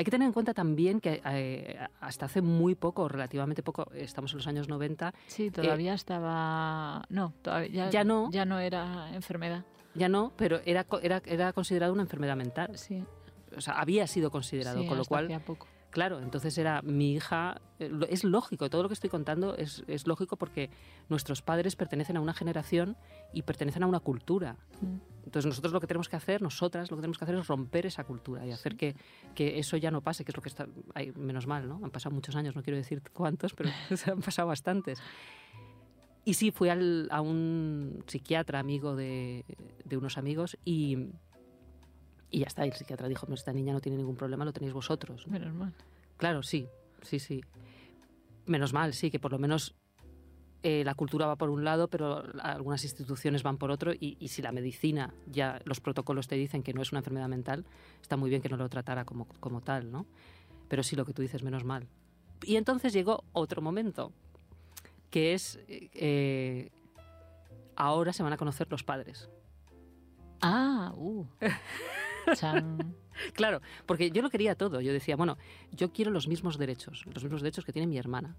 Hay 0.00 0.04
que 0.04 0.10
tener 0.10 0.24
en 0.24 0.32
cuenta 0.32 0.54
también 0.54 0.98
que 0.98 1.20
eh, 1.26 1.78
hasta 2.00 2.24
hace 2.24 2.40
muy 2.40 2.74
poco, 2.74 3.06
relativamente 3.06 3.62
poco, 3.62 3.86
estamos 3.92 4.32
en 4.32 4.38
los 4.38 4.46
años 4.46 4.66
90. 4.66 5.12
Sí, 5.26 5.50
todavía 5.50 5.92
eh, 5.92 5.94
estaba. 5.94 7.04
No, 7.10 7.34
todavía 7.42 7.90
ya 7.90 8.02
no. 8.02 8.30
Ya 8.30 8.46
no 8.46 8.58
era 8.58 9.14
enfermedad. 9.14 9.66
Ya 9.94 10.08
no, 10.08 10.32
pero 10.38 10.62
era, 10.64 10.86
era, 11.02 11.20
era 11.26 11.52
considerado 11.52 11.92
una 11.92 12.00
enfermedad 12.00 12.34
mental. 12.34 12.78
Sí. 12.78 13.04
O 13.54 13.60
sea, 13.60 13.74
había 13.74 14.06
sido 14.06 14.30
considerado, 14.30 14.80
sí, 14.80 14.88
con 14.88 14.96
lo 14.96 15.04
cual. 15.04 15.38
Poco. 15.44 15.66
Claro, 15.90 16.20
entonces 16.20 16.56
era 16.56 16.80
mi 16.80 17.12
hija, 17.12 17.60
eh, 17.78 17.90
es 18.08 18.24
lógico, 18.24 18.70
todo 18.70 18.82
lo 18.82 18.88
que 18.88 18.94
estoy 18.94 19.10
contando 19.10 19.54
es, 19.54 19.84
es, 19.86 20.06
lógico 20.06 20.36
porque 20.36 20.70
nuestros 21.10 21.42
padres 21.42 21.76
pertenecen 21.76 22.16
a 22.16 22.22
una 22.22 22.32
generación 22.32 22.96
y 23.34 23.42
pertenecen 23.42 23.82
a 23.82 23.86
una 23.86 24.00
cultura. 24.00 24.56
Mm. 24.80 25.09
Entonces 25.30 25.46
nosotros 25.46 25.72
lo 25.72 25.78
que 25.78 25.86
tenemos 25.86 26.08
que 26.08 26.16
hacer, 26.16 26.42
nosotras 26.42 26.90
lo 26.90 26.96
que 26.96 27.02
tenemos 27.02 27.16
que 27.16 27.24
hacer 27.24 27.36
es 27.36 27.46
romper 27.46 27.86
esa 27.86 28.02
cultura 28.02 28.44
y 28.44 28.50
hacer 28.50 28.76
que, 28.76 28.96
que 29.32 29.60
eso 29.60 29.76
ya 29.76 29.92
no 29.92 30.00
pase, 30.00 30.24
que 30.24 30.32
es 30.32 30.36
lo 30.36 30.42
que 30.42 30.48
está, 30.48 30.66
hay, 30.92 31.12
menos 31.12 31.46
mal, 31.46 31.68
¿no? 31.68 31.78
Han 31.84 31.92
pasado 31.92 32.12
muchos 32.12 32.34
años, 32.34 32.56
no 32.56 32.64
quiero 32.64 32.76
decir 32.76 33.00
cuántos, 33.12 33.54
pero 33.54 33.70
se 33.94 34.10
han 34.10 34.22
pasado 34.22 34.48
bastantes. 34.48 35.00
Y 36.24 36.34
sí, 36.34 36.50
fui 36.50 36.68
al, 36.68 37.06
a 37.12 37.20
un 37.20 38.02
psiquiatra 38.08 38.58
amigo 38.58 38.96
de, 38.96 39.44
de 39.84 39.96
unos 39.96 40.18
amigos 40.18 40.58
y 40.64 41.12
y 42.28 42.40
ya 42.40 42.46
está, 42.46 42.64
el 42.64 42.72
psiquiatra 42.72 43.08
dijo, 43.08 43.32
esta 43.32 43.52
niña 43.52 43.72
no 43.72 43.80
tiene 43.80 43.98
ningún 43.98 44.16
problema, 44.16 44.44
lo 44.44 44.52
tenéis 44.52 44.72
vosotros. 44.72 45.26
Menos 45.28 45.52
mal. 45.52 45.74
Claro, 46.16 46.42
sí, 46.42 46.68
sí, 47.02 47.18
sí. 47.18 47.40
Menos 48.46 48.72
mal, 48.72 48.94
sí, 48.94 49.10
que 49.10 49.18
por 49.18 49.32
lo 49.32 49.38
menos 49.38 49.76
eh, 50.62 50.82
la 50.84 50.94
cultura 50.94 51.26
va 51.26 51.36
por 51.36 51.48
un 51.48 51.64
lado, 51.64 51.88
pero 51.88 52.22
algunas 52.42 52.84
instituciones 52.84 53.42
van 53.42 53.56
por 53.56 53.70
otro 53.70 53.92
y, 53.92 54.16
y, 54.20 54.28
si 54.28 54.42
la 54.42 54.52
medicina, 54.52 55.14
ya 55.26 55.60
los 55.64 55.80
protocolos 55.80 56.28
te 56.28 56.34
dicen 56.34 56.62
que 56.62 56.74
no 56.74 56.82
es 56.82 56.92
una 56.92 56.98
enfermedad 56.98 57.28
mental, 57.28 57.64
está 58.02 58.16
muy 58.16 58.28
bien 58.28 58.42
que 58.42 58.48
no 58.48 58.56
lo 58.56 58.68
tratara 58.68 59.04
como, 59.04 59.26
como 59.40 59.62
tal, 59.62 59.90
¿no? 59.90 60.06
Pero 60.68 60.82
sí, 60.82 60.96
lo 60.96 61.04
que 61.04 61.14
tú 61.14 61.22
dices, 61.22 61.42
menos 61.42 61.64
mal. 61.64 61.88
Y 62.42 62.56
entonces 62.56 62.92
llegó 62.92 63.24
otro 63.32 63.62
momento, 63.62 64.12
que 65.10 65.34
es, 65.34 65.58
eh, 65.68 66.70
ahora 67.76 68.12
se 68.12 68.22
van 68.22 68.32
a 68.32 68.36
conocer 68.36 68.68
los 68.70 68.84
padres. 68.84 69.30
Ah, 70.42 70.92
uh. 70.96 71.26
claro, 73.34 73.60
porque 73.86 74.10
yo 74.10 74.22
lo 74.22 74.30
quería 74.30 74.54
todo. 74.54 74.80
Yo 74.80 74.92
decía, 74.92 75.16
bueno, 75.16 75.38
yo 75.72 75.92
quiero 75.92 76.10
los 76.10 76.28
mismos 76.28 76.58
derechos, 76.58 77.04
los 77.12 77.22
mismos 77.22 77.42
derechos 77.42 77.64
que 77.64 77.72
tiene 77.72 77.86
mi 77.86 77.98
hermana. 77.98 78.36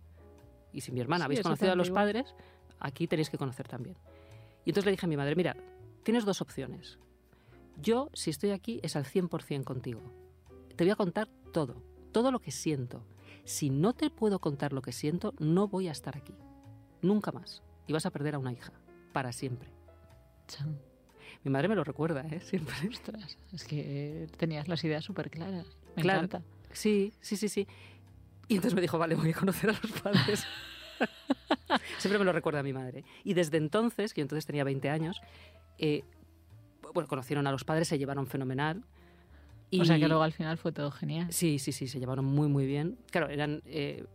Y 0.73 0.81
si 0.81 0.91
mi 0.91 0.99
hermana 1.01 1.23
Sí, 1.23 1.25
habéis 1.25 1.41
conocido 1.41 1.71
a 1.71 1.75
los 1.75 1.91
padres, 1.91 2.33
aquí 2.79 3.07
tenéis 3.07 3.29
que 3.29 3.37
conocer 3.37 3.67
también. 3.67 3.95
Y 4.65 4.69
entonces 4.69 4.85
le 4.85 4.91
dije 4.91 5.05
a 5.05 5.09
mi 5.09 5.17
madre, 5.17 5.35
mira, 5.35 5.55
tienes 6.03 6.25
dos 6.25 6.41
opciones. 6.41 6.99
Yo, 7.81 8.09
si 8.13 8.29
estoy 8.29 8.51
aquí, 8.51 8.79
es 8.83 8.95
al 8.95 9.05
100% 9.05 9.63
contigo. 9.63 10.01
Te 10.75 10.83
voy 10.83 10.91
a 10.91 10.95
contar 10.95 11.27
todo, 11.51 11.81
todo 12.11 12.31
lo 12.31 12.39
que 12.39 12.51
siento. 12.51 13.03
Si 13.43 13.69
no 13.69 13.93
te 13.93 14.09
puedo 14.09 14.39
contar 14.39 14.71
lo 14.73 14.81
que 14.81 14.91
siento, 14.91 15.33
no 15.39 15.67
voy 15.67 15.87
a 15.87 15.91
estar 15.91 16.15
aquí. 16.17 16.33
Nunca 17.01 17.31
más. 17.31 17.63
Y 17.87 17.93
vas 17.93 18.05
a 18.05 18.11
perder 18.11 18.35
a 18.35 18.39
una 18.39 18.53
hija, 18.53 18.71
para 19.13 19.31
siempre. 19.31 19.69
Chan. 20.47 20.77
Mi 21.43 21.49
madre 21.51 21.67
me 21.69 21.75
lo 21.75 21.83
recuerda, 21.83 22.21
¿eh? 22.29 22.39
Siempre. 22.41 22.75
Ostras, 22.89 23.37
es 23.51 23.63
que 23.63 24.27
tenías 24.37 24.67
las 24.67 24.83
ideas 24.83 25.03
súper 25.03 25.29
claras. 25.31 25.65
Me 25.95 26.03
Claro. 26.03 26.19
encanta. 26.19 26.43
Sí, 26.71 27.13
sí, 27.19 27.35
sí, 27.35 27.49
sí. 27.49 27.67
Y 28.51 28.55
entonces 28.55 28.75
me 28.75 28.81
dijo, 28.81 28.97
vale, 28.97 29.15
voy 29.15 29.31
a 29.31 29.33
conocer 29.33 29.69
a 29.69 29.73
los 29.81 29.91
padres. 30.01 30.45
Siempre 31.99 32.19
me 32.19 32.25
lo 32.25 32.33
recuerda 32.33 32.61
mi 32.63 32.73
madre. 32.73 33.05
Y 33.23 33.33
desde 33.33 33.55
entonces, 33.57 34.13
que 34.13 34.19
yo 34.19 34.23
entonces 34.23 34.45
tenía 34.45 34.65
20 34.65 34.89
años, 34.89 35.21
eh, 35.77 36.03
bueno, 36.93 37.07
conocieron 37.07 37.47
a 37.47 37.51
los 37.51 37.63
padres, 37.63 37.87
se 37.87 37.97
llevaron 37.97 38.27
fenomenal. 38.27 38.83
O 39.79 39.85
sea 39.85 39.97
que 39.97 40.07
luego 40.09 40.21
al 40.23 40.33
final 40.33 40.57
fue 40.57 40.73
todo 40.73 40.91
genial. 40.91 41.31
Sí, 41.31 41.59
sí, 41.59 41.71
sí, 41.71 41.87
se 41.87 41.97
llevaron 41.99 42.25
muy, 42.25 42.49
muy 42.49 42.65
bien. 42.65 42.97
Claro, 43.09 43.29
eran... 43.29 43.61
eh, 43.65 44.05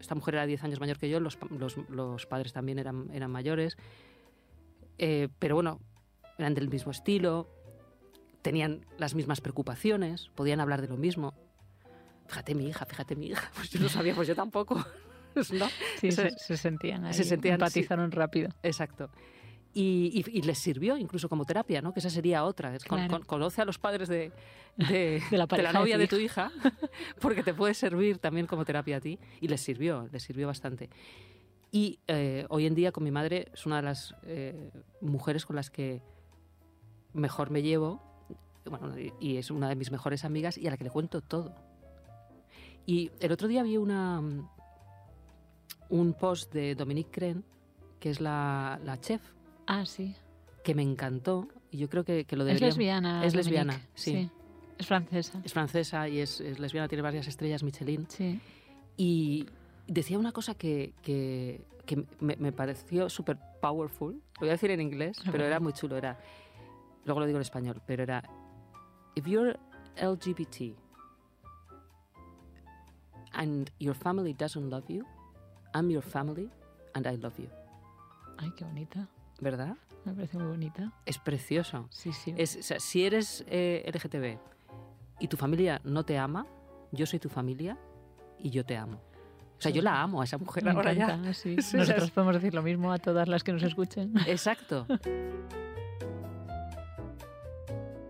esta 0.00 0.14
mujer 0.14 0.34
era 0.36 0.46
10 0.46 0.64
años 0.64 0.80
mayor 0.80 0.98
que 0.98 1.08
yo, 1.10 1.20
los, 1.20 1.38
los- 1.50 1.76
los 1.90 2.24
padres 2.26 2.52
también 2.54 2.78
eran, 2.78 3.10
eran 3.12 3.30
mayores. 3.30 3.76
Eh, 4.98 5.28
pero 5.38 5.54
bueno, 5.54 5.80
eran 6.38 6.54
del 6.54 6.68
mismo 6.70 6.90
estilo, 6.92 7.46
tenían 8.40 8.86
las 8.98 9.14
mismas 9.14 9.42
preocupaciones, 9.42 10.30
podían 10.34 10.60
hablar 10.60 10.80
de 10.80 10.88
lo 10.88 10.96
mismo. 10.96 11.34
Fíjate 12.26 12.54
mi 12.54 12.66
hija, 12.68 12.84
fíjate 12.86 13.16
mi 13.16 13.26
hija. 13.26 13.50
Pues 13.56 13.70
yo 13.70 13.80
no 13.80 13.88
sabía, 13.88 14.14
pues 14.14 14.28
yo 14.28 14.34
tampoco. 14.34 14.76
¿no? 15.52 15.66
Sí, 15.98 16.08
Eso 16.08 16.22
se, 16.36 16.56
sentían 16.56 17.04
ahí, 17.06 17.14
se 17.14 17.24
sentían, 17.24 17.52
sí. 17.58 17.62
empatizaron 17.62 18.10
rápido. 18.12 18.50
Exacto. 18.62 19.10
Y, 19.74 20.22
y- 20.26 20.38
y 20.38 20.42
les 20.42 20.58
sirvió 20.58 20.98
incluso 20.98 21.30
como 21.30 21.46
terapia, 21.46 21.80
¿no? 21.80 21.94
Que 21.94 22.00
esa 22.00 22.10
sería 22.10 22.44
otra. 22.44 22.74
Es 22.74 22.84
con- 22.84 22.98
Claro. 22.98 23.10
con- 23.18 23.22
conoce 23.24 23.62
a 23.62 23.64
los 23.64 23.78
padres 23.78 24.08
de, 24.08 24.30
de, 24.76 25.22
De 25.30 25.62
la 25.62 25.72
novia 25.72 25.96
de 25.96 26.06
tu 26.08 26.16
hija, 26.16 26.52
porque 27.20 27.42
te 27.42 27.54
puede 27.54 27.72
servir 27.72 28.18
también 28.18 28.46
como 28.46 28.64
terapia 28.66 28.98
a 28.98 29.00
ti. 29.00 29.18
Y 29.40 29.48
les 29.48 29.62
sirvió, 29.62 30.08
les 30.12 30.22
sirvió 30.22 30.46
bastante. 30.46 30.90
Y 31.70 32.00
eh, 32.06 32.44
hoy 32.50 32.66
en 32.66 32.74
día 32.74 32.92
con 32.92 33.02
mi 33.02 33.10
madre 33.10 33.48
es 33.54 33.64
una 33.64 33.76
de 33.76 33.82
las 33.82 34.14
eh, 34.24 34.70
mujeres 35.00 35.46
con 35.46 35.56
las 35.56 35.70
que 35.70 36.02
mejor 37.14 37.50
me 37.50 37.62
llevo. 37.62 38.02
Bueno, 38.66 38.94
y 39.20 39.38
es 39.38 39.50
una 39.50 39.70
de 39.70 39.74
mis 39.76 39.90
mejores 39.90 40.24
amigas 40.26 40.58
y 40.58 40.66
a 40.66 40.70
la 40.70 40.76
que 40.76 40.84
le 40.84 40.90
cuento 40.90 41.22
todo. 41.22 41.54
Y 42.86 43.10
el 43.20 43.32
otro 43.32 43.48
día 43.48 43.62
vi 43.62 43.76
una, 43.76 44.20
mm, 44.20 44.48
un 45.90 46.14
post 46.14 46.52
de 46.52 46.74
Dominique 46.74 47.10
Cren, 47.10 47.44
que 48.00 48.10
es 48.10 48.20
la, 48.20 48.80
la 48.84 49.00
chef, 49.00 49.22
Ah, 49.66 49.84
sí. 49.86 50.14
que 50.64 50.74
me 50.74 50.82
encantó 50.82 51.48
y 51.70 51.78
yo 51.78 51.88
creo 51.88 52.04
que, 52.04 52.24
que 52.24 52.36
lo 52.36 52.46
Es 52.46 52.60
lesbiana. 52.60 53.24
Es 53.24 53.32
Dominique. 53.32 53.36
lesbiana, 53.36 53.88
sí. 53.94 54.30
Es 54.78 54.86
francesa. 54.86 55.40
Es 55.44 55.52
francesa 55.52 56.08
y 56.08 56.18
es, 56.20 56.40
es 56.40 56.58
lesbiana, 56.58 56.88
tiene 56.88 57.02
varias 57.02 57.26
estrellas 57.28 57.62
Michelin. 57.62 58.06
Sí. 58.08 58.40
Y 58.96 59.46
decía 59.86 60.18
una 60.18 60.32
cosa 60.32 60.54
que, 60.54 60.92
que, 61.02 61.64
que 61.86 62.04
me, 62.20 62.36
me 62.36 62.50
pareció 62.52 63.08
súper 63.08 63.38
powerful. 63.60 64.14
Lo 64.14 64.40
voy 64.40 64.48
a 64.48 64.52
decir 64.52 64.70
en 64.72 64.80
inglés, 64.80 65.18
pero 65.30 65.44
era 65.44 65.60
muy 65.60 65.72
chulo. 65.72 65.96
Era, 65.96 66.18
luego 67.04 67.20
lo 67.20 67.26
digo 67.26 67.38
en 67.38 67.42
español, 67.42 67.80
pero 67.86 68.02
era... 68.02 68.22
If 69.14 69.26
you're 69.26 69.58
LGBT 70.02 70.74
and 73.34 73.70
your 73.78 73.94
family 73.94 74.32
doesn't 74.34 74.68
love 74.70 74.84
you, 74.88 75.04
I'm 75.74 75.90
your 75.90 76.02
family 76.02 76.50
and 76.94 77.06
I 77.06 77.16
love 77.16 77.38
you. 77.38 77.48
Ay, 78.38 78.50
qué 78.56 78.64
bonita. 78.64 79.08
¿Verdad? 79.40 79.76
Me 80.04 80.12
parece 80.14 80.36
muy 80.38 80.48
bonita. 80.48 80.92
Es 81.06 81.18
precioso. 81.18 81.86
Sí, 81.90 82.12
sí. 82.12 82.34
Es, 82.36 82.56
o 82.56 82.62
sea, 82.62 82.80
si 82.80 83.04
eres 83.04 83.44
eh, 83.48 83.84
LGTB 83.92 84.38
y 85.20 85.28
tu 85.28 85.36
familia 85.36 85.80
no 85.84 86.04
te 86.04 86.18
ama, 86.18 86.46
yo 86.90 87.06
soy 87.06 87.18
tu 87.18 87.28
familia 87.28 87.78
y 88.38 88.50
yo 88.50 88.64
te 88.64 88.76
amo. 88.76 89.00
O 89.58 89.62
sea, 89.62 89.70
yo 89.70 89.80
la 89.80 90.02
amo 90.02 90.20
a 90.20 90.24
esa 90.24 90.38
mujer 90.38 90.64
Me 90.64 90.72
ahora 90.72 90.92
ya. 90.92 91.04
encanta, 91.04 91.32
sí. 91.34 91.56
Sí, 91.62 91.76
Nosotros 91.76 92.10
podemos 92.10 92.34
decir 92.34 92.52
lo 92.52 92.62
mismo 92.62 92.92
a 92.92 92.98
todas 92.98 93.28
las 93.28 93.44
que 93.44 93.52
nos 93.52 93.62
escuchen. 93.62 94.12
Exacto. 94.26 94.86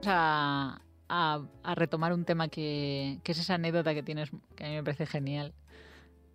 Vamos 0.04 0.06
a, 0.06 0.80
a- 1.14 1.74
retomar 1.74 2.14
un 2.14 2.24
tema 2.24 2.48
que, 2.48 3.20
es 3.22 3.38
esa 3.38 3.54
anécdota 3.54 3.92
que 3.92 4.02
tienes, 4.02 4.30
que 4.56 4.64
a 4.64 4.68
mí 4.68 4.74
me 4.76 4.82
parece 4.82 5.04
genial, 5.04 5.52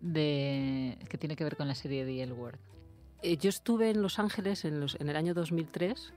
de, 0.00 0.96
que 1.08 1.18
tiene 1.18 1.34
que 1.34 1.42
ver 1.42 1.56
con 1.56 1.66
la 1.66 1.74
serie 1.74 2.04
de 2.04 2.22
El 2.22 2.32
Word. 2.32 2.58
Eh, 3.22 3.36
yo 3.38 3.48
estuve 3.48 3.90
en 3.90 4.02
Los 4.02 4.20
Ángeles 4.20 4.64
en, 4.64 4.78
los- 4.78 4.94
el 4.94 5.16
año 5.16 5.34
2003 5.34 6.14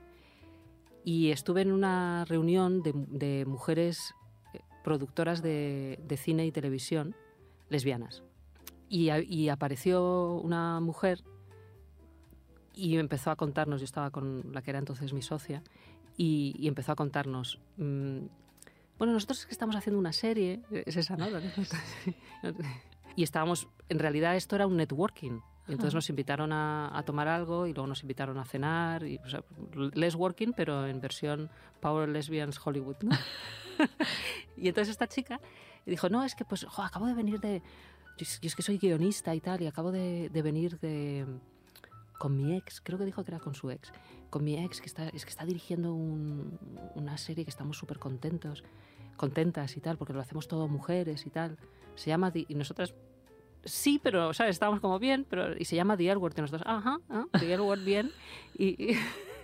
y 1.04 1.30
estuve 1.32 1.62
en 1.62 1.72
una 1.72 2.24
reunión 2.26 2.84
de, 2.84 3.44
mujeres 3.46 4.14
eh, 4.54 4.60
productoras 4.84 5.42
de, 5.42 5.98
cine 6.16 6.46
y 6.46 6.52
televisión 6.52 7.16
lesbianas. 7.68 8.22
Y, 8.88 9.48
apareció 9.48 10.34
una 10.34 10.78
mujer 10.78 11.24
y 12.74 12.96
empezó 12.98 13.30
a 13.32 13.36
contarnos, 13.36 13.80
yo 13.80 13.86
estaba 13.86 14.10
con 14.10 14.52
la 14.52 14.62
que 14.62 14.70
era 14.70 14.78
entonces 14.78 15.12
mi 15.12 15.22
socia, 15.22 15.62
y, 16.16 16.54
y 16.58 16.68
empezó 16.68 16.92
a 16.92 16.94
contarnos, 16.94 17.58
mm, 17.78 18.18
bueno, 19.02 19.14
nosotros 19.14 19.40
es 19.40 19.46
que 19.46 19.52
estamos 19.52 19.74
haciendo 19.74 19.98
una 19.98 20.12
serie, 20.12 20.60
es 20.70 20.96
esa, 20.96 21.16
¿no? 21.16 21.26
y 23.16 23.24
estábamos, 23.24 23.66
en 23.88 23.98
realidad 23.98 24.36
esto 24.36 24.54
era 24.54 24.68
un 24.68 24.76
networking. 24.76 25.40
Entonces 25.66 25.92
nos 25.92 26.08
invitaron 26.08 26.52
a, 26.52 26.96
a 26.96 27.02
tomar 27.02 27.26
algo 27.26 27.66
y 27.66 27.72
luego 27.72 27.88
nos 27.88 28.02
invitaron 28.02 28.38
a 28.38 28.44
cenar. 28.44 29.04
Y, 29.04 29.16
o 29.18 29.28
sea, 29.28 29.42
less 29.94 30.14
working, 30.14 30.52
pero 30.52 30.86
en 30.86 31.00
versión 31.00 31.50
Power 31.80 32.08
Lesbians 32.08 32.64
Hollywood. 32.64 32.94
¿no? 33.02 33.10
y 34.56 34.68
entonces 34.68 34.92
esta 34.92 35.08
chica 35.08 35.40
dijo, 35.84 36.08
no, 36.08 36.22
es 36.22 36.36
que 36.36 36.44
pues, 36.44 36.64
jo, 36.64 36.82
acabo 36.82 37.06
de 37.06 37.14
venir 37.14 37.40
de... 37.40 37.60
Yo, 38.18 38.22
es- 38.22 38.40
yo 38.40 38.46
es 38.46 38.54
que 38.54 38.62
soy 38.62 38.78
guionista 38.78 39.34
y 39.34 39.40
tal, 39.40 39.62
y 39.62 39.66
acabo 39.66 39.90
de, 39.90 40.28
de 40.28 40.42
venir 40.42 40.78
de 40.78 41.26
con 42.22 42.36
mi 42.36 42.54
ex, 42.54 42.80
creo 42.80 43.00
que 43.00 43.04
dijo 43.04 43.24
que 43.24 43.32
era 43.32 43.40
con 43.40 43.52
su 43.52 43.68
ex, 43.68 43.92
con 44.30 44.44
mi 44.44 44.56
ex 44.64 44.80
que 44.80 44.86
está, 44.86 45.08
es 45.08 45.24
que 45.24 45.30
está 45.30 45.44
dirigiendo 45.44 45.92
una 45.92 47.18
serie 47.18 47.44
que 47.44 47.50
estamos 47.50 47.76
súper 47.76 47.98
contentos, 47.98 48.62
contentas 49.16 49.76
y 49.76 49.80
tal, 49.80 49.96
porque 49.96 50.12
lo 50.12 50.20
hacemos 50.20 50.48
todo 50.48 50.68
mujeres 50.68 51.26
y 51.26 51.30
tal. 51.30 51.58
Se 51.94 52.10
llama, 52.10 52.32
y 52.34 52.54
nosotras, 52.54 52.94
sí, 53.64 54.00
pero, 54.02 54.32
¿sabes? 54.34 54.56
Estábamos 54.56 54.80
como 54.80 54.98
bien, 54.98 55.26
pero, 55.28 55.56
y 55.56 55.64
se 55.64 55.76
llama 55.76 55.96
The 55.96 56.10
L 56.10 56.16
Word, 56.16 56.34
y 56.36 56.40
nosotros, 56.40 56.62
ajá, 56.66 56.98
¿ah? 57.10 57.26
The 57.38 57.52
L 57.52 57.62
Word 57.62 57.84
bien. 57.84 58.12
Y, 58.56 58.96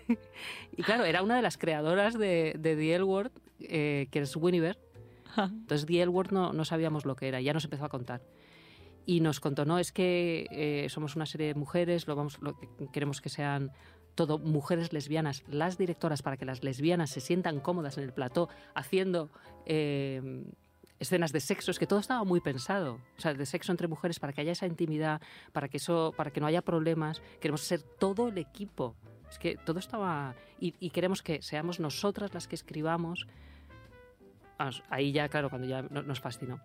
y, 0.77 0.83
claro, 0.83 1.05
era 1.05 1.23
una 1.23 1.37
de 1.37 1.43
las 1.43 1.59
creadoras 1.59 2.19
de, 2.19 2.55
de 2.59 2.77
The 2.77 2.95
L 2.95 3.05
Word, 3.05 3.33
eh, 3.61 4.09
que 4.11 4.21
es 4.21 4.37
Winiver. 4.37 4.79
Entonces, 5.37 5.87
The 5.87 6.03
L 6.03 6.09
Word 6.09 6.33
no, 6.33 6.53
no 6.53 6.65
sabíamos 6.65 7.05
lo 7.05 7.15
que 7.15 7.29
era, 7.29 7.41
ya 7.41 7.53
nos 7.53 7.65
empezó 7.65 7.85
a 7.85 7.89
contar 7.89 8.23
y 9.09 9.21
nos 9.21 9.41
contó, 9.41 9.65
no, 9.65 9.79
es 9.79 9.91
que 9.91 10.47
eh, 10.51 10.87
somos 10.91 11.17
una 11.17 11.25
serie 11.25 11.47
de 11.47 11.55
mujeres, 11.55 12.07
lo 12.07 12.15
vamos, 12.15 12.39
lo, 12.43 12.59
queremos 12.93 13.23
que 13.23 13.31
sean 13.31 13.73
todo 14.19 14.41
mujeres 14.41 14.93
lesbianas, 14.93 15.45
las 15.47 15.79
directoras, 15.79 16.23
para 16.23 16.37
que 16.37 16.45
las 16.45 16.65
lesbianas 16.65 17.11
se 17.11 17.21
sientan 17.21 17.61
cómodas 17.61 17.99
en 17.99 18.03
el 18.03 18.13
plató 18.13 18.49
haciendo 18.75 19.31
eh, 19.65 20.43
escenas 20.99 21.31
de 21.31 21.39
sexo, 21.39 21.71
es 21.71 21.79
que 21.79 21.87
todo 21.87 22.01
estaba 22.01 22.25
muy 22.25 22.41
pensado, 22.41 22.99
o 23.17 23.21
sea, 23.21 23.33
de 23.33 23.47
sexo 23.47 23.71
entre 23.71 23.87
mujeres, 23.87 24.19
para 24.19 24.33
que 24.33 24.41
haya 24.41 24.51
esa 24.51 24.67
intimidad, 24.67 25.23
para 25.53 25.69
que, 25.69 25.77
eso, 25.77 26.13
para 26.17 26.33
que 26.33 26.41
no 26.41 26.49
haya 26.49 26.63
problemas, 26.63 27.23
queremos 27.41 27.61
ser 27.61 27.81
todo 27.81 28.27
el 28.27 28.39
equipo. 28.39 28.97
Es 29.31 29.39
que 29.39 29.57
todo 29.57 29.79
estaba... 29.79 30.35
Y, 30.59 30.75
y 30.81 30.91
queremos 30.91 31.23
que 31.23 31.41
seamos 31.41 31.79
nosotras 31.79 32.35
las 32.35 32.49
que 32.49 32.57
escribamos. 32.57 33.29
ahí 34.91 35.13
ya, 35.13 35.29
claro, 35.29 35.49
cuando 35.49 35.69
ya 35.69 35.83
nos 35.83 36.19
fascinó. 36.19 36.61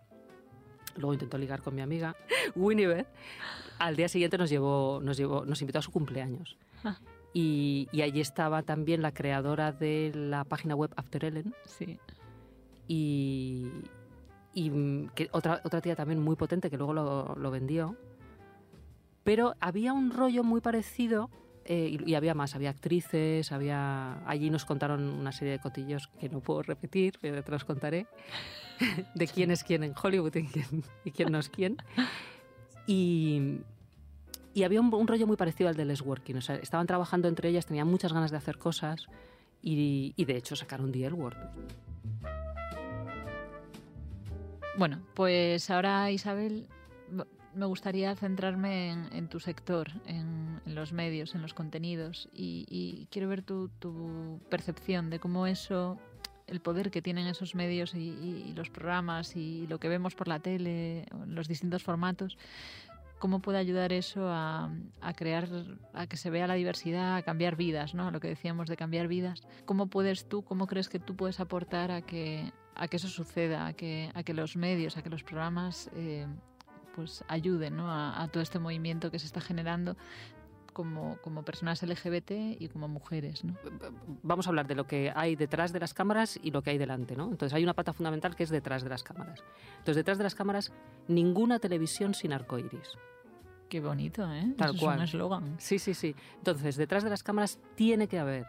Luego 0.96 1.14
intentó 1.14 1.38
ligar 1.38 1.62
con 1.62 1.76
mi 1.76 1.82
amiga, 1.82 2.16
Winnie 2.56 3.06
Al 3.78 3.96
día 3.96 4.08
siguiente 4.10 4.40
nos, 4.40 4.50
llevó, 4.50 5.00
nos, 5.04 5.18
llevó, 5.18 5.46
nos 5.46 5.62
invitó 5.62 5.78
a 5.78 5.82
su 5.84 5.92
cumpleaños. 5.92 6.58
Ah. 6.84 6.98
Y, 7.34 7.88
y, 7.92 8.04
allí 8.04 8.22
estaba 8.22 8.62
también 8.62 9.02
la 9.02 9.12
creadora 9.12 9.72
de 9.72 10.12
la 10.14 10.44
página 10.44 10.76
web 10.76 10.92
After 10.96 11.26
Ellen. 11.26 11.56
Sí. 11.66 12.00
Y, 12.88 13.72
y 14.54 15.08
que 15.16 15.30
otra, 15.32 15.62
otra 15.64 15.82
tía 15.82 15.96
también 15.96 16.22
muy 16.22 16.36
potente 16.36 16.70
que 16.70 16.78
luego 16.78 16.94
lo, 16.94 17.36
lo 17.36 17.52
vendió. 17.52 17.98
Pero 19.24 19.56
había 19.60 19.94
un 19.94 20.12
rollo 20.12 20.44
muy 20.44 20.62
parecido 20.62 21.30
eh, 21.66 21.98
y, 22.06 22.16
había 22.16 22.34
más, 22.34 22.56
había 22.56 22.70
actrices, 22.70 23.52
había 23.54 24.28
allí 24.28 24.50
nos 24.50 24.66
contaron 24.66 25.02
una 25.02 25.32
serie 25.32 25.54
de 25.54 25.60
cotillos 25.60 26.10
que 26.20 26.28
no 26.28 26.42
puedo 26.42 26.62
repetir, 26.62 27.18
pero 27.22 27.42
te 27.42 27.52
los 27.52 27.64
contaré, 27.64 28.06
de 29.16 29.28
quién 29.28 29.50
es 29.50 29.64
quién 29.64 29.84
en 29.84 29.94
Hollywood 30.02 30.36
y 30.36 30.48
quién, 30.48 30.84
y 31.06 31.12
quién 31.12 31.32
no 31.32 31.40
es 31.40 31.48
quién. 31.48 31.78
Y, 32.86 33.62
y 34.54 34.64
había 34.64 34.82
un, 34.82 35.08
rollo 35.08 35.28
muy 35.28 35.38
parecido 35.38 35.70
al 35.70 35.76
de 35.76 35.86
Les 35.86 36.02
Working, 36.02 36.38
o 36.38 36.40
estaban 36.40 36.88
trabajando 36.88 37.28
entre 37.28 37.50
ellas, 37.50 37.66
tenían 37.66 37.88
muchas 37.88 38.14
ganas 38.14 38.32
de 38.32 38.38
hacer 38.38 38.58
cosas 38.58 39.08
y, 39.62 40.14
y 40.16 40.26
de 40.26 40.38
hecho 40.38 40.56
sacaron 40.56 40.92
The 40.92 41.06
L 41.06 41.16
Word. 41.16 41.38
Bueno, 44.78 45.00
pues 45.14 45.70
ahora 45.70 46.10
Isabel 46.12 46.68
me 47.56 47.66
gustaría 47.66 48.16
centrarme 48.16 48.92
en, 48.92 49.28
tu 49.28 49.40
sector, 49.40 49.92
en, 50.06 50.62
los 50.66 50.94
medios, 50.94 51.36
en 51.36 51.42
los 51.42 51.54
contenidos, 51.54 52.30
y, 52.34 53.08
quiero 53.12 53.30
ver 53.30 53.44
tu, 53.44 53.70
percepción 54.50 55.10
de 55.10 55.20
cómo 55.20 55.48
eso, 55.48 56.00
el 56.48 56.60
poder 56.60 56.92
que 56.92 57.02
tienen 57.02 57.28
esos 57.28 57.56
medios 57.56 57.94
y, 57.94 58.54
los 58.56 58.70
programas 58.70 59.36
y 59.36 59.68
lo 59.68 59.80
que 59.80 59.90
vemos 59.90 60.16
por 60.16 60.28
la 60.28 60.40
tele, 60.40 61.06
los 61.28 61.48
distintos 61.48 61.84
formatos, 61.84 62.38
cómo 63.24 63.40
puede 63.40 63.58
ayudar 63.58 63.94
eso 63.94 64.28
a, 64.28 64.70
crear, 65.16 65.48
a 65.94 66.08
que 66.08 66.18
se 66.18 66.30
vea 66.30 66.46
la 66.46 66.56
diversidad, 66.56 67.16
a 67.16 67.22
cambiar 67.22 67.56
vidas, 67.56 67.96
¿no? 67.96 68.10
A 68.10 68.12
lo 68.12 68.20
que 68.20 68.28
decíamos 68.28 68.68
de 68.68 68.76
cambiar 68.76 69.08
vidas. 69.08 69.48
¿Cómo 69.64 69.88
puedes 69.88 70.28
tú, 70.28 70.44
cómo 70.44 70.68
crees 70.68 70.90
que 70.90 71.00
tú 71.00 71.16
puedes 71.16 71.40
aportar 71.40 71.90
a 71.90 72.02
que, 72.02 72.52
a 72.76 72.90
que 72.90 72.98
eso 72.98 73.08
suceda, 73.08 73.66
a 73.66 73.72
que, 73.72 74.12
a 74.14 74.24
que 74.24 74.34
los 74.34 74.58
medios, 74.58 74.98
a 74.98 75.04
que 75.04 75.10
los 75.10 75.24
programas 75.24 75.90
eh, 75.96 76.28
pues 76.98 77.24
ayuden 77.30 77.80
a, 77.80 78.28
todo 78.30 78.44
este 78.44 78.60
movimiento 78.60 79.10
que 79.10 79.20
se 79.20 79.26
está 79.26 79.40
generando 79.40 79.96
como, 80.74 81.16
como, 81.22 81.46
personas 81.46 81.82
LGBT 81.82 82.60
y 82.60 82.68
como 82.68 82.90
mujeres. 82.90 83.46
¿no? 83.46 83.56
Vamos 84.22 84.48
a 84.48 84.50
hablar 84.50 84.68
de 84.68 84.76
lo 84.76 84.86
que 84.86 85.14
hay 85.16 85.38
detrás 85.38 85.72
de 85.72 85.80
las 85.80 85.94
cámaras 85.94 86.38
y 86.44 86.52
lo 86.52 86.62
que 86.62 86.72
hay 86.72 86.78
delante. 86.78 87.16
¿no? 87.16 87.32
Entonces 87.32 87.54
hay 87.54 87.64
una 87.64 87.74
pata 87.74 87.94
fundamental 87.94 88.36
que 88.36 88.44
es 88.44 88.50
detrás 88.50 88.84
de 88.84 88.90
las 88.90 89.02
cámaras. 89.02 89.42
Entonces 89.78 89.96
detrás 89.96 90.18
de 90.18 90.26
las 90.26 90.36
cámaras, 90.36 90.74
ninguna 91.08 91.60
televisión 91.60 92.14
sin 92.14 92.34
arcoiris. 92.34 92.98
Qué 93.74 93.80
bonito, 93.80 94.32
¿eh? 94.32 94.54
Tal 94.56 94.78
cual. 94.78 94.98
Es 94.98 95.00
un 95.00 95.04
eslogan. 95.06 95.56
Sí, 95.58 95.80
sí, 95.80 95.96
sí. 95.96 96.16
Entonces, 96.38 96.76
detrás 96.76 97.04
de 97.04 97.10
las 97.10 97.24
cámaras 97.24 97.58
tiene 97.74 98.08
que 98.08 98.20
haber 98.20 98.46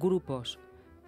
grupos 0.00 0.58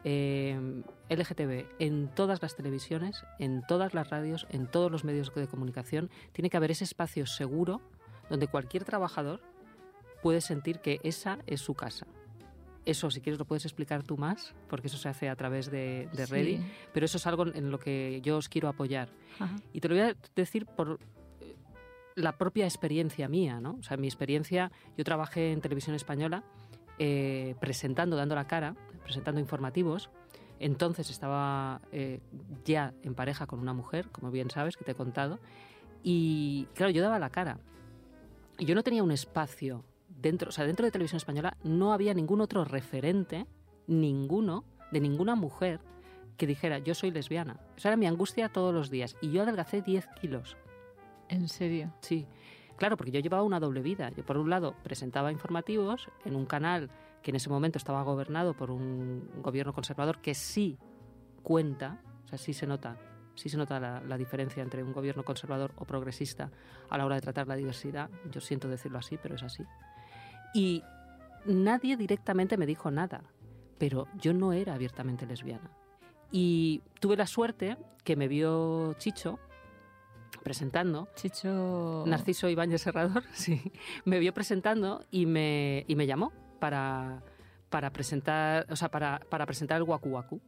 eh, 0.05 0.85
LGTB 1.11 1.67
en 1.81 2.07
todas 2.15 2.41
las 2.41 2.55
televisiones, 2.55 3.25
en 3.41 3.67
todas 3.67 3.95
las 3.95 4.11
radios, 4.11 4.47
en 4.51 4.69
todos 4.69 4.93
los 4.93 5.03
medios 5.03 5.35
de 5.35 5.49
comunicación. 5.49 6.09
Tiene 6.31 6.51
que 6.51 6.57
haber 6.57 6.71
ese 6.71 6.85
espacio 6.85 7.27
seguro 7.27 7.81
donde 8.31 8.47
cualquier 8.47 8.85
trabajador 8.85 9.41
puede 10.23 10.41
sentir 10.41 10.79
que 10.79 11.01
esa 11.03 11.41
es 11.49 11.61
su 11.61 11.75
casa. 11.75 12.07
Eso, 12.85 13.11
si 13.11 13.21
quieres, 13.21 13.41
lo 13.41 13.45
puedes 13.45 13.65
explicar 13.65 14.05
tú 14.05 14.17
más, 14.17 14.55
porque 14.69 14.87
eso 14.87 14.99
se 14.99 15.09
hace 15.09 15.29
a 15.29 15.35
través 15.35 15.69
de, 15.69 16.09
de 16.13 16.27
Ready, 16.27 16.61
pero 16.95 17.07
eso 17.07 17.17
es 17.17 17.27
algo 17.27 17.45
en 17.49 17.73
lo 17.73 17.81
que 17.81 18.21
yo 18.23 18.37
os 18.37 18.49
quiero 18.49 18.69
apoyar. 18.69 19.09
Y 19.73 19.81
te 19.81 19.89
lo 19.89 19.97
voy 19.97 20.05
a 20.05 20.17
decir 20.37 20.65
por 20.65 21.01
la 22.19 22.37
propia 22.37 22.65
experiencia 22.65 23.29
mía, 23.29 23.61
¿no? 23.61 23.77
O 23.79 23.83
sea, 23.83 23.97
mi 23.97 24.07
experiencia, 24.07 24.73
yo 24.97 25.05
trabajé 25.05 25.53
en 25.53 25.61
televisión 25.61 25.95
española 25.95 26.43
eh, 26.99 27.55
presentando, 27.61 28.17
dando 28.17 28.35
la 28.35 28.47
cara, 28.47 28.75
presentando 29.05 29.41
informativos. 29.41 30.11
Entonces 30.59 31.11
estaba 31.11 31.81
eh, 31.93 32.21
ya 32.65 32.93
en 33.05 33.15
pareja 33.15 33.47
con 33.47 33.61
una 33.61 33.73
mujer, 33.73 34.09
como 34.11 34.33
bien 34.33 34.51
sabes, 34.51 34.77
que 34.77 34.85
te 34.85 34.93
he 34.93 34.95
contado. 34.97 35.39
Y 36.03 36.67
claro, 36.75 36.91
yo 36.91 37.03
daba 37.03 37.19
la 37.21 37.31
cara. 37.31 37.59
Y 38.59 38.65
yo 38.65 38.75
no 38.75 38.83
tenía 38.83 39.05
un 39.05 39.13
espacio 39.13 39.85
dentro, 40.09 40.49
o 40.49 40.53
sea, 40.53 40.67
dentro 40.67 40.85
de 40.85 40.91
televisión 40.91 41.19
española 41.19 41.57
no 41.63 41.93
había 41.93 42.15
ningún 42.15 42.41
otro 42.41 42.65
referente, 42.65 43.47
ninguno, 43.87 44.65
de 44.91 45.01
ninguna 45.01 45.37
mujer 45.37 45.81
que 46.37 46.49
dijera 46.49 46.79
yo 46.79 46.95
soy 46.95 47.13
lesbiana. 47.13 47.61
Esa 47.77 47.91
era 47.91 47.97
mi 47.97 48.07
angustia 48.07 48.49
todos 48.49 48.75
los 48.75 48.91
días. 48.91 49.17
Y 49.21 49.31
yo 49.31 49.43
adelgacé 49.43 49.83
10 49.83 50.09
kilos. 50.21 50.57
¿En 51.29 51.49
serio? 51.49 51.93
Sí. 52.01 52.27
Claro, 52.77 52.97
porque 52.97 53.11
yo 53.11 53.21
llevaba 53.21 53.43
una 53.43 53.61
doble 53.61 53.83
vida. 53.83 54.11
Yo, 54.11 54.25
por 54.25 54.39
un 54.39 54.51
lado, 54.51 54.75
presentaba 54.83 55.33
informativos 55.33 56.09
en 56.25 56.37
un 56.37 56.47
canal 56.47 56.91
que 57.23 57.33
en 57.33 57.37
ese 57.37 57.51
momento 57.51 57.79
estaba 57.79 58.03
gobernado 58.03 58.55
por 58.55 58.71
un 58.71 59.29
gobierno 59.43 59.73
conservador 59.73 60.21
que 60.21 60.35
sí 60.35 60.79
cuenta, 61.43 62.01
o 62.25 62.29
sea, 62.29 62.39
sí 62.39 62.53
se 62.53 62.67
nota, 62.67 62.97
sí 63.35 63.49
se 63.49 63.57
nota 63.57 63.81
la, 63.81 64.19
diferencia 64.19 64.63
entre 64.63 64.83
un 64.85 64.93
gobierno 64.93 65.25
conservador 65.25 65.73
o 65.77 65.85
progresista 65.85 66.51
a 66.89 66.99
la 66.99 67.05
hora 67.05 67.17
de 67.17 67.21
tratar 67.21 67.49
la 67.49 67.57
diversidad. 67.57 68.11
Yo 68.31 68.41
siento 68.41 68.69
decirlo 68.69 68.99
así, 68.99 69.19
pero 69.21 69.35
es 69.35 69.43
así. 69.43 69.65
Y 70.55 70.83
nadie 71.47 71.97
directamente 71.97 72.57
me 72.57 72.67
dijo 72.67 72.91
nada, 72.91 73.23
pero 73.79 74.07
yo 74.15 74.33
no 74.33 74.53
era 74.53 74.75
abiertamente 74.75 75.27
lesbiana. 75.27 75.71
Y 76.31 76.83
tuve 77.01 77.17
la 77.17 77.27
suerte 77.27 77.77
que 78.05 78.17
me 78.17 78.29
vio 78.29 78.95
Chicho, 78.95 79.39
presentando. 80.43 81.09
Chicho. 81.15 82.05
Narciso 82.07 82.49
Ibáñez 82.49 82.83
Serrador, 82.83 83.25
sí. 83.33 83.73
Me 84.05 84.19
vio 84.19 84.33
presentando 84.35 85.05
y 85.11 85.27
me, 85.27 85.85
y 85.89 85.97
me 85.97 86.07
llamó 86.07 86.33
para, 86.59 87.23
para 87.69 87.91
presentar, 87.91 88.67
o 88.71 88.77
sea, 88.77 88.91
para, 88.91 89.21
para 89.29 89.47
presentar 89.47 89.79
el 89.79 89.85
Waku 89.85 90.09
Waku. 90.09 90.41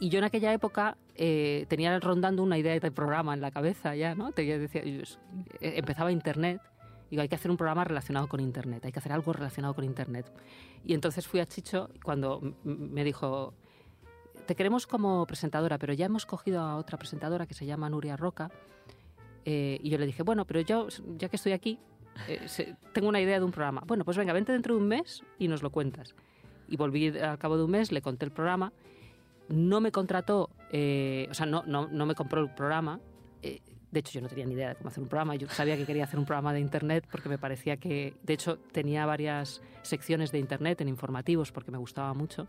Y 0.00 0.08
yo 0.08 0.18
en 0.18 0.24
aquella 0.24 0.52
época 0.52 0.96
eh, 1.14 1.64
tenía 1.68 1.98
rondando 2.00 2.42
una 2.42 2.58
idea 2.58 2.78
de 2.78 2.90
programa 2.90 3.34
en 3.34 3.40
la 3.40 3.50
cabeza 3.50 3.94
ya, 3.94 4.14
¿no? 4.14 4.32
Te 4.32 4.44
decía, 4.58 4.82
eh, 4.84 5.04
empezaba 5.60 6.10
Internet 6.10 6.60
digo, 7.12 7.20
hay 7.20 7.28
que 7.28 7.34
hacer 7.34 7.50
un 7.50 7.58
programa 7.58 7.84
relacionado 7.84 8.26
con 8.26 8.40
Internet, 8.40 8.86
hay 8.86 8.90
que 8.90 8.98
hacer 8.98 9.12
algo 9.12 9.34
relacionado 9.34 9.74
con 9.74 9.84
Internet. 9.84 10.32
Y 10.82 10.94
entonces 10.94 11.26
fui 11.26 11.40
a 11.40 11.46
Chicho 11.46 11.90
cuando 12.02 12.40
me 12.64 13.04
dijo, 13.04 13.52
te 14.46 14.54
queremos 14.54 14.86
como 14.86 15.26
presentadora, 15.26 15.78
pero 15.78 15.92
ya 15.92 16.06
hemos 16.06 16.26
cogido 16.26 16.60
a 16.60 16.76
otra 16.76 16.98
presentadora 16.98 17.46
que 17.46 17.54
se 17.54 17.66
llama 17.66 17.88
Nuria 17.88 18.16
Roca. 18.16 18.50
Eh, 19.44 19.78
y 19.82 19.90
yo 19.90 19.98
le 19.98 20.06
dije, 20.06 20.22
bueno, 20.22 20.44
pero 20.44 20.60
yo, 20.60 20.88
ya 21.16 21.28
que 21.28 21.36
estoy 21.36 21.52
aquí, 21.52 21.78
eh, 22.28 22.74
tengo 22.92 23.08
una 23.08 23.20
idea 23.20 23.38
de 23.38 23.44
un 23.44 23.50
programa. 23.50 23.82
Bueno, 23.86 24.04
pues 24.04 24.16
venga, 24.16 24.32
vente 24.32 24.52
dentro 24.52 24.74
de 24.74 24.80
un 24.80 24.88
mes 24.88 25.22
y 25.38 25.48
nos 25.48 25.62
lo 25.62 25.70
cuentas. 25.70 26.14
Y 26.68 26.76
volví 26.76 27.08
al 27.18 27.38
cabo 27.38 27.56
de 27.56 27.64
un 27.64 27.70
mes, 27.70 27.92
le 27.92 28.02
conté 28.02 28.24
el 28.24 28.32
programa. 28.32 28.72
No 29.48 29.80
me 29.80 29.90
contrató, 29.90 30.50
eh, 30.70 31.26
o 31.30 31.34
sea, 31.34 31.46
no, 31.46 31.64
no, 31.66 31.88
no, 31.88 32.06
me 32.06 32.14
compró 32.14 32.40
el 32.40 32.50
programa. 32.50 33.00
de 33.42 34.00
hecho, 34.00 34.12
yo 34.12 34.20
no 34.22 34.28
tenía 34.28 34.46
ni 34.46 34.54
idea 34.54 34.70
de 34.70 34.74
cómo 34.76 34.88
hacer 34.88 35.02
un 35.02 35.08
programa. 35.08 35.34
Yo 35.34 35.48
sabía 35.48 35.76
que 35.76 35.84
quería 35.84 36.04
hacer 36.04 36.18
un 36.18 36.24
programa 36.24 36.52
de 36.54 36.60
Internet 36.60 37.06
porque 37.10 37.28
me 37.28 37.38
parecía 37.38 37.76
que, 37.76 38.14
de 38.22 38.32
hecho, 38.32 38.58
tenía 38.72 39.04
varias 39.04 39.60
secciones 39.82 40.32
de 40.32 40.38
Internet 40.38 40.80
en 40.80 40.88
informativos 40.88 41.52
porque 41.52 41.70
me 41.70 41.78
gustaba 41.78 42.14
mucho 42.14 42.46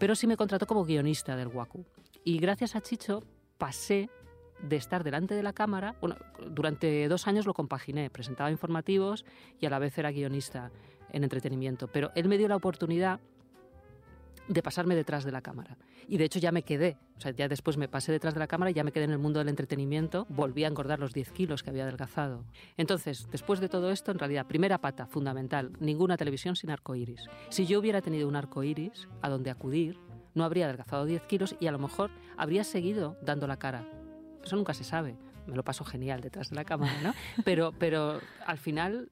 pero 0.00 0.16
sí 0.16 0.26
me 0.26 0.38
contrató 0.38 0.66
como 0.66 0.84
guionista 0.84 1.36
del 1.36 1.48
Waku. 1.48 1.84
Y 2.24 2.38
gracias 2.38 2.74
a 2.74 2.80
Chicho 2.80 3.22
pasé 3.58 4.08
de 4.62 4.76
estar 4.76 5.04
delante 5.04 5.34
de 5.34 5.42
la 5.42 5.52
cámara, 5.52 5.94
bueno, 6.00 6.16
durante 6.48 7.06
dos 7.08 7.26
años 7.26 7.46
lo 7.46 7.54
compaginé, 7.54 8.10
presentaba 8.10 8.50
informativos 8.50 9.24
y 9.60 9.66
a 9.66 9.70
la 9.70 9.78
vez 9.78 9.96
era 9.96 10.10
guionista 10.10 10.70
en 11.12 11.22
entretenimiento, 11.22 11.86
pero 11.88 12.10
él 12.14 12.28
me 12.28 12.38
dio 12.38 12.48
la 12.48 12.56
oportunidad 12.56 13.20
de 14.50 14.62
pasarme 14.62 14.96
detrás 14.96 15.24
de 15.24 15.30
la 15.30 15.42
cámara. 15.42 15.78
Y 16.08 16.18
de 16.18 16.24
hecho 16.24 16.40
ya 16.40 16.50
me 16.50 16.64
quedé, 16.64 16.98
o 17.16 17.20
sea, 17.20 17.30
ya 17.30 17.46
después 17.48 17.76
me 17.76 17.88
pasé 17.88 18.10
detrás 18.10 18.34
de 18.34 18.40
la 18.40 18.48
cámara 18.48 18.72
y 18.72 18.74
ya 18.74 18.82
me 18.82 18.90
quedé 18.90 19.04
en 19.04 19.12
el 19.12 19.18
mundo 19.18 19.38
del 19.38 19.48
entretenimiento, 19.48 20.26
volví 20.28 20.64
a 20.64 20.66
engordar 20.66 20.98
los 20.98 21.12
10 21.12 21.30
kilos 21.30 21.62
que 21.62 21.70
había 21.70 21.84
adelgazado. 21.84 22.44
Entonces, 22.76 23.28
después 23.30 23.60
de 23.60 23.68
todo 23.68 23.92
esto, 23.92 24.10
en 24.10 24.18
realidad, 24.18 24.46
primera 24.46 24.78
pata, 24.78 25.06
fundamental, 25.06 25.72
ninguna 25.78 26.16
televisión 26.16 26.56
sin 26.56 26.70
arcoiris. 26.70 27.26
Si 27.48 27.64
yo 27.64 27.78
hubiera 27.78 28.02
tenido 28.02 28.26
un 28.26 28.34
arcoiris 28.34 29.08
a 29.22 29.28
donde 29.28 29.50
acudir, 29.50 29.98
no 30.34 30.44
habría 30.44 30.64
adelgazado 30.64 31.06
10 31.06 31.22
kilos 31.22 31.54
y 31.60 31.68
a 31.68 31.72
lo 31.72 31.78
mejor 31.78 32.10
habría 32.36 32.64
seguido 32.64 33.16
dando 33.22 33.46
la 33.46 33.58
cara. 33.58 33.88
Eso 34.42 34.56
nunca 34.56 34.74
se 34.74 34.82
sabe. 34.82 35.16
Me 35.46 35.54
lo 35.54 35.62
paso 35.62 35.84
genial 35.84 36.20
detrás 36.22 36.50
de 36.50 36.56
la 36.56 36.64
cámara, 36.64 37.00
¿no? 37.02 37.14
Pero, 37.44 37.72
pero 37.78 38.20
al 38.46 38.58
final 38.58 39.10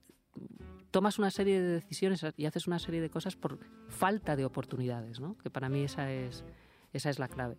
tomas 0.91 1.19
una 1.19 1.31
serie 1.31 1.61
de 1.61 1.69
decisiones 1.69 2.25
y 2.37 2.47
haces 2.47 2.67
una 2.67 2.79
serie 2.79 3.01
de 3.01 3.11
cosas 3.11 3.37
por 3.37 3.59
falta 3.89 4.37
de 4.37 4.45
oportunidades, 4.45 5.21
¿no? 5.21 5.37
que 5.39 5.51
para 5.51 5.69
mí 5.69 5.83
esa 5.83 6.13
es, 6.13 6.45
esa 6.93 7.11
es 7.11 7.19
la 7.19 7.29
clave. 7.29 7.59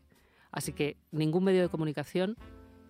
Así 0.52 0.74
que 0.74 0.98
ningún 1.12 1.44
medio 1.44 1.62
de 1.62 1.70
comunicación 1.70 2.38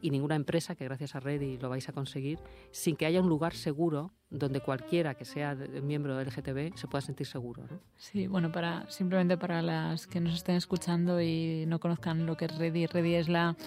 y 0.01 0.11
ninguna 0.11 0.35
empresa, 0.35 0.75
que 0.75 0.85
gracias 0.85 1.15
a 1.15 1.19
Ready 1.19 1.57
lo 1.57 1.69
vais 1.69 1.89
a 1.89 1.91
conseguir, 1.91 2.39
sin 2.71 2.95
que 2.95 3.05
haya 3.05 3.19
un 3.21 3.27
lugar 3.27 3.53
seguro 3.53 4.13
donde 4.29 4.61
cualquiera 4.61 5.15
que 5.15 5.25
sea 5.25 5.55
miembro 5.55 6.15
del 6.15 6.27
LGTB 6.27 6.77
se 6.77 6.87
pueda 6.87 7.01
sentir 7.01 7.27
seguro. 7.27 7.63
¿no? 7.69 7.79
Sí, 7.97 8.27
bueno, 8.27 8.51
para, 8.51 8.89
simplemente 8.89 9.37
para 9.37 9.61
las 9.61 10.07
que 10.07 10.21
nos 10.21 10.35
estén 10.35 10.55
escuchando 10.55 11.21
y 11.21 11.65
no 11.67 11.79
conozcan 11.79 12.25
lo 12.25 12.37
que 12.37 12.45
es 12.45 12.57
Ready, 12.57 12.85
Ready 12.85 13.15
es 13.15 13.27
la, 13.29 13.57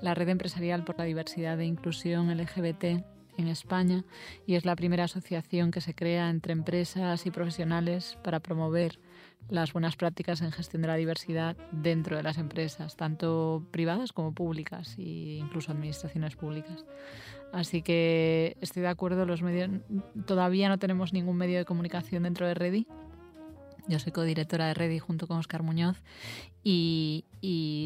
la 0.00 0.14
red 0.14 0.28
empresarial 0.28 0.84
por 0.84 0.96
la 0.96 1.04
diversidad 1.04 1.60
e 1.60 1.66
inclusión 1.66 2.34
LGBT 2.34 3.04
en 3.36 3.48
España 3.48 4.04
y 4.46 4.54
es 4.54 4.64
la 4.64 4.76
primera 4.76 5.04
asociación 5.04 5.70
que 5.70 5.80
se 5.80 5.94
crea 5.94 6.30
entre 6.30 6.52
empresas 6.52 7.26
y 7.26 7.30
profesionales 7.30 8.18
para 8.22 8.40
promover 8.40 8.98
las 9.48 9.72
buenas 9.72 9.96
prácticas 9.96 10.40
en 10.40 10.52
gestión 10.52 10.82
de 10.82 10.88
la 10.88 10.96
diversidad 10.96 11.56
dentro 11.72 12.16
de 12.16 12.22
las 12.22 12.38
empresas, 12.38 12.96
tanto 12.96 13.66
privadas 13.70 14.12
como 14.12 14.32
públicas 14.32 14.96
e 14.98 15.38
incluso 15.40 15.72
administraciones 15.72 16.36
públicas. 16.36 16.84
Así 17.52 17.82
que 17.82 18.56
estoy 18.60 18.82
de 18.82 18.88
acuerdo, 18.88 19.26
los 19.26 19.42
todavía 20.26 20.68
no 20.68 20.78
tenemos 20.78 21.12
ningún 21.12 21.36
medio 21.36 21.58
de 21.58 21.64
comunicación 21.64 22.22
dentro 22.22 22.46
de 22.46 22.54
Ready, 22.54 22.86
yo 23.88 23.98
soy 23.98 24.12
codirectora 24.12 24.66
de 24.66 24.74
Ready 24.74 24.98
junto 24.98 25.26
con 25.26 25.38
Oscar 25.38 25.62
Muñoz 25.62 25.96
y, 26.64 27.24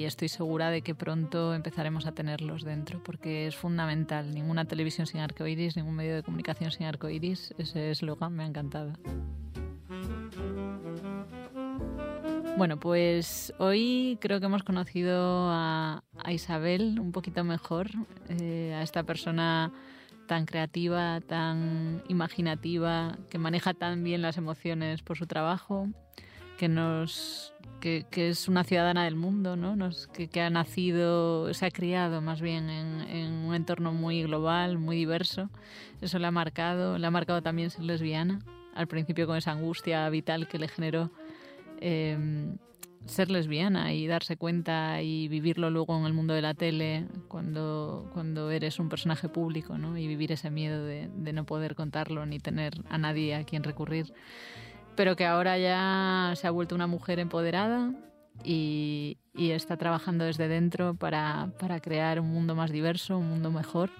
estoy 0.04 0.28
segura 0.28 0.70
de 0.70 0.82
que 0.82 0.94
pronto 0.94 1.54
empezaremos 1.54 2.06
a 2.06 2.12
tenerlos 2.12 2.62
dentro 2.62 3.02
porque 3.02 3.46
es 3.46 3.56
fundamental. 3.56 4.32
Ninguna 4.32 4.66
televisión 4.66 5.06
sin 5.06 5.20
arcoiris, 5.20 5.76
ningún 5.76 5.94
medio 5.96 6.14
de 6.14 6.22
comunicación 6.22 6.70
sin 6.70 6.86
arcoiris. 6.86 7.54
Ese 7.58 7.90
eslogan 7.90 8.34
me 8.34 8.44
ha 8.44 8.46
encantado. 8.46 8.92
Bueno, 12.56 12.78
pues 12.78 13.52
hoy 13.58 14.18
creo 14.20 14.40
que 14.40 14.46
hemos 14.46 14.62
conocido 14.62 15.48
a, 15.50 16.02
Isabel 16.28 16.98
un 17.00 17.12
poquito 17.12 17.44
mejor, 17.44 17.88
eh, 18.28 18.74
a 18.74 18.82
esta 18.82 19.02
persona 19.02 19.72
tan 20.26 20.46
creativa, 20.46 21.20
tan 21.20 22.02
imaginativa, 22.08 23.16
que 23.30 23.38
maneja 23.38 23.74
tan 23.74 24.02
bien 24.04 24.22
las 24.22 24.36
emociones 24.36 25.02
por 25.02 25.16
su 25.16 25.26
trabajo, 25.26 25.88
que 26.58 26.68
nos 26.68 27.52
que, 27.80 28.06
es 28.28 28.48
una 28.48 28.64
ciudadana 28.64 29.04
del 29.04 29.14
mundo, 29.14 29.56
¿no? 29.56 29.76
Nos, 29.76 30.08
que, 30.08 30.40
ha 30.40 30.50
nacido, 30.50 31.52
se 31.54 31.66
ha 31.66 31.70
criado 31.70 32.20
más 32.20 32.40
bien 32.40 32.68
en, 32.68 33.32
un 33.46 33.54
entorno 33.54 33.92
muy 33.92 34.22
global, 34.22 34.78
muy 34.78 34.96
diverso. 34.96 35.50
Eso 36.00 36.18
le 36.18 36.26
ha 36.26 36.30
marcado, 36.30 36.98
le 36.98 37.06
ha 37.06 37.10
marcado 37.10 37.42
también 37.42 37.70
ser 37.70 37.84
lesbiana, 37.84 38.40
al 38.74 38.88
principio 38.88 39.26
con 39.26 39.36
esa 39.36 39.52
angustia 39.52 40.08
vital 40.10 40.48
que 40.48 40.58
le 40.58 40.68
generó 40.68 41.10
eh, 41.80 42.18
ser 43.06 43.30
lesbiana 43.30 43.92
y 43.94 44.06
darse 44.06 44.36
cuenta 44.36 45.00
y 45.02 45.28
vivirlo 45.28 45.70
luego 45.70 45.96
en 45.96 46.04
el 46.04 46.12
mundo 46.12 46.34
de 46.34 46.42
la 46.42 46.54
tele 46.54 47.06
cuando, 47.28 48.10
cuando 48.12 48.50
eres 48.50 48.78
un 48.78 48.88
personaje 48.88 49.28
público 49.28 49.78
¿no? 49.78 49.96
y 49.96 50.06
vivir 50.06 50.32
ese 50.32 50.50
miedo 50.50 50.84
de, 50.84 51.08
no 51.32 51.44
poder 51.44 51.74
contarlo 51.74 52.26
ni 52.26 52.38
tener 52.38 52.74
a 52.88 52.98
nadie 52.98 53.34
a 53.34 53.44
quien 53.44 53.62
recurrir. 53.62 54.12
Pero 54.96 55.14
que 55.14 55.26
ahora 55.26 55.58
ya 55.58 56.32
se 56.36 56.46
ha 56.46 56.50
vuelto 56.50 56.74
una 56.74 56.86
mujer 56.86 57.18
empoderada 57.18 57.92
y, 58.44 59.18
está 59.34 59.76
trabajando 59.76 60.24
desde 60.24 60.48
dentro 60.48 60.94
para, 60.94 61.52
para 61.58 61.80
crear 61.80 62.20
un 62.20 62.28
mundo 62.28 62.54
más 62.54 62.70
diverso, 62.70 63.18
un 63.18 63.28
mundo 63.28 63.50
mejor 63.50 63.90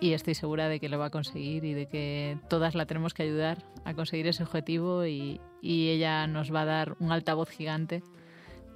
y 0.00 0.12
estoy 0.12 0.34
segura 0.34 0.68
de 0.68 0.80
que 0.80 0.88
lo 0.88 0.98
va 0.98 1.06
a 1.06 1.10
conseguir 1.10 1.64
y 1.64 1.74
de 1.74 1.86
que 1.86 2.38
todas 2.48 2.74
la 2.74 2.86
tenemos 2.86 3.14
que 3.14 3.22
ayudar 3.22 3.64
a 3.84 3.94
conseguir 3.94 4.26
ese 4.26 4.42
objetivo 4.42 5.06
y 5.06 5.40
ella 5.62 6.26
nos 6.26 6.54
va 6.54 6.62
a 6.62 6.66
dar 6.66 6.96
un 7.00 7.10
altavoz 7.10 7.50
gigante 7.50 8.02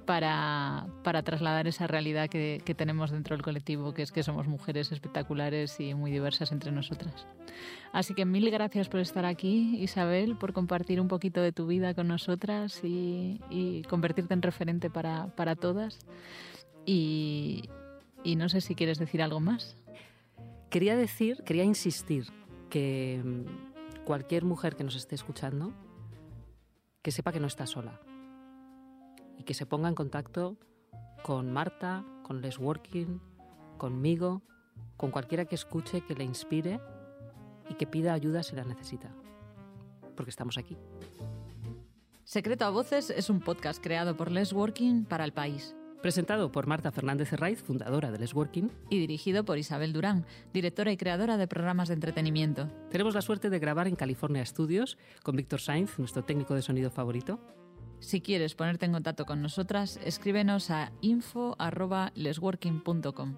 para, 0.05 0.87
para 1.03 1.23
trasladar 1.23 1.67
esa 1.67 1.87
realidad 1.87 2.29
que, 2.29 2.61
que, 2.63 2.75
tenemos 2.75 3.11
dentro 3.11 3.35
del 3.35 3.43
colectivo, 3.43 3.93
que 3.93 4.01
es 4.01 4.11
que 4.11 4.23
somos 4.23 4.47
mujeres 4.47 4.91
espectaculares 4.91 5.79
y 5.79 5.93
muy 5.93 6.11
diversas 6.11 6.51
entre 6.51 6.71
nosotras. 6.71 7.27
Así 7.91 8.13
que 8.13 8.25
mil 8.25 8.49
gracias 8.51 8.87
por 8.89 8.99
estar 8.99 9.25
aquí, 9.25 9.77
Isabel, 9.81 10.37
por 10.37 10.53
compartir 10.53 11.01
un 11.01 11.07
poquito 11.07 11.41
de 11.41 11.51
tu 11.51 11.67
vida 11.67 11.93
con 11.93 12.07
nosotras 12.07 12.81
y, 12.83 13.41
y 13.49 13.81
convertirte 13.83 14.33
en 14.33 14.41
referente 14.41 14.89
para, 14.89 15.27
para 15.35 15.55
todas. 15.55 15.99
Y, 16.85 17.69
y 18.23 18.35
no 18.35 18.47
sé 18.49 18.61
si 18.61 18.75
quieres 18.75 18.99
decir 18.99 19.21
algo 19.21 19.39
más. 19.39 19.75
Quería 20.69 20.95
decir, 20.95 21.43
quería 21.45 21.63
insistir 21.63 22.27
que 22.69 23.21
mm, 23.23 24.03
cualquier 24.05 24.45
mujer 24.45 24.75
que 24.75 24.83
nos 24.83 24.95
esté 24.95 25.15
escuchando, 25.15 25.73
que 27.01 27.11
sepa 27.11 27.31
que 27.31 27.39
no 27.39 27.47
está 27.47 27.65
sola 27.65 27.99
y 29.37 29.43
que 29.43 29.53
se 29.53 29.65
ponga 29.65 29.89
en 29.89 29.95
contacto 29.95 30.57
con 31.23 31.51
Marta, 31.51 32.05
con 32.23 32.41
Les 32.41 32.59
Working, 32.59 33.19
conmigo, 33.77 34.41
con 34.97 35.11
cualquiera 35.11 35.45
que 35.45 35.55
escuche, 35.55 36.01
que 36.01 36.15
le 36.15 36.23
inspire 36.23 36.79
y 37.69 37.75
que 37.75 37.87
pida 37.87 38.13
ayuda 38.13 38.43
si 38.43 38.55
la 38.55 38.63
necesita. 38.63 39.11
Porque 40.15 40.29
estamos 40.29 40.57
aquí. 40.57 40.77
Secreto 42.23 42.65
a 42.65 42.69
Voces 42.69 43.09
es 43.09 43.29
un 43.29 43.39
podcast 43.39 43.83
creado 43.83 44.17
por 44.17 44.31
Les 44.31 44.53
Working 44.53 45.05
para 45.05 45.25
el 45.25 45.33
país. 45.33 45.75
Presentado 46.01 46.51
por 46.51 46.67
Marta 46.67 46.91
Fernández 46.91 47.33
Herraiz, 47.33 47.63
fundadora 47.63 48.11
de 48.11 48.19
Les 48.19 48.33
Working. 48.35 48.69
Y 48.89 48.99
dirigido 48.99 49.43
por 49.43 49.57
Isabel 49.57 49.93
Durán, 49.93 50.25
directora 50.53 50.91
y 50.91 50.97
creadora 50.97 51.37
de 51.37 51.47
programas 51.47 51.87
de 51.87 51.95
entretenimiento. 51.95 52.67
Tenemos 52.91 53.15
la 53.15 53.21
suerte 53.21 53.49
de 53.49 53.57
grabar 53.57 53.87
en 53.87 53.95
California 53.95 54.45
Studios 54.45 54.97
con 55.23 55.35
Víctor 55.35 55.61
Sainz, 55.61 55.97
nuestro 55.97 56.23
técnico 56.23 56.53
de 56.53 56.61
sonido 56.61 56.91
favorito. 56.91 57.39
Si 58.05 58.21
quieres 58.21 58.53
ponerte 58.53 58.85
en 58.85 58.91
contacto 58.91 59.25
con 59.25 59.41
nosotras, 59.41 59.99
escríbenos 60.05 60.69
a 60.69 60.91
info.lesworking.com. 61.01 63.35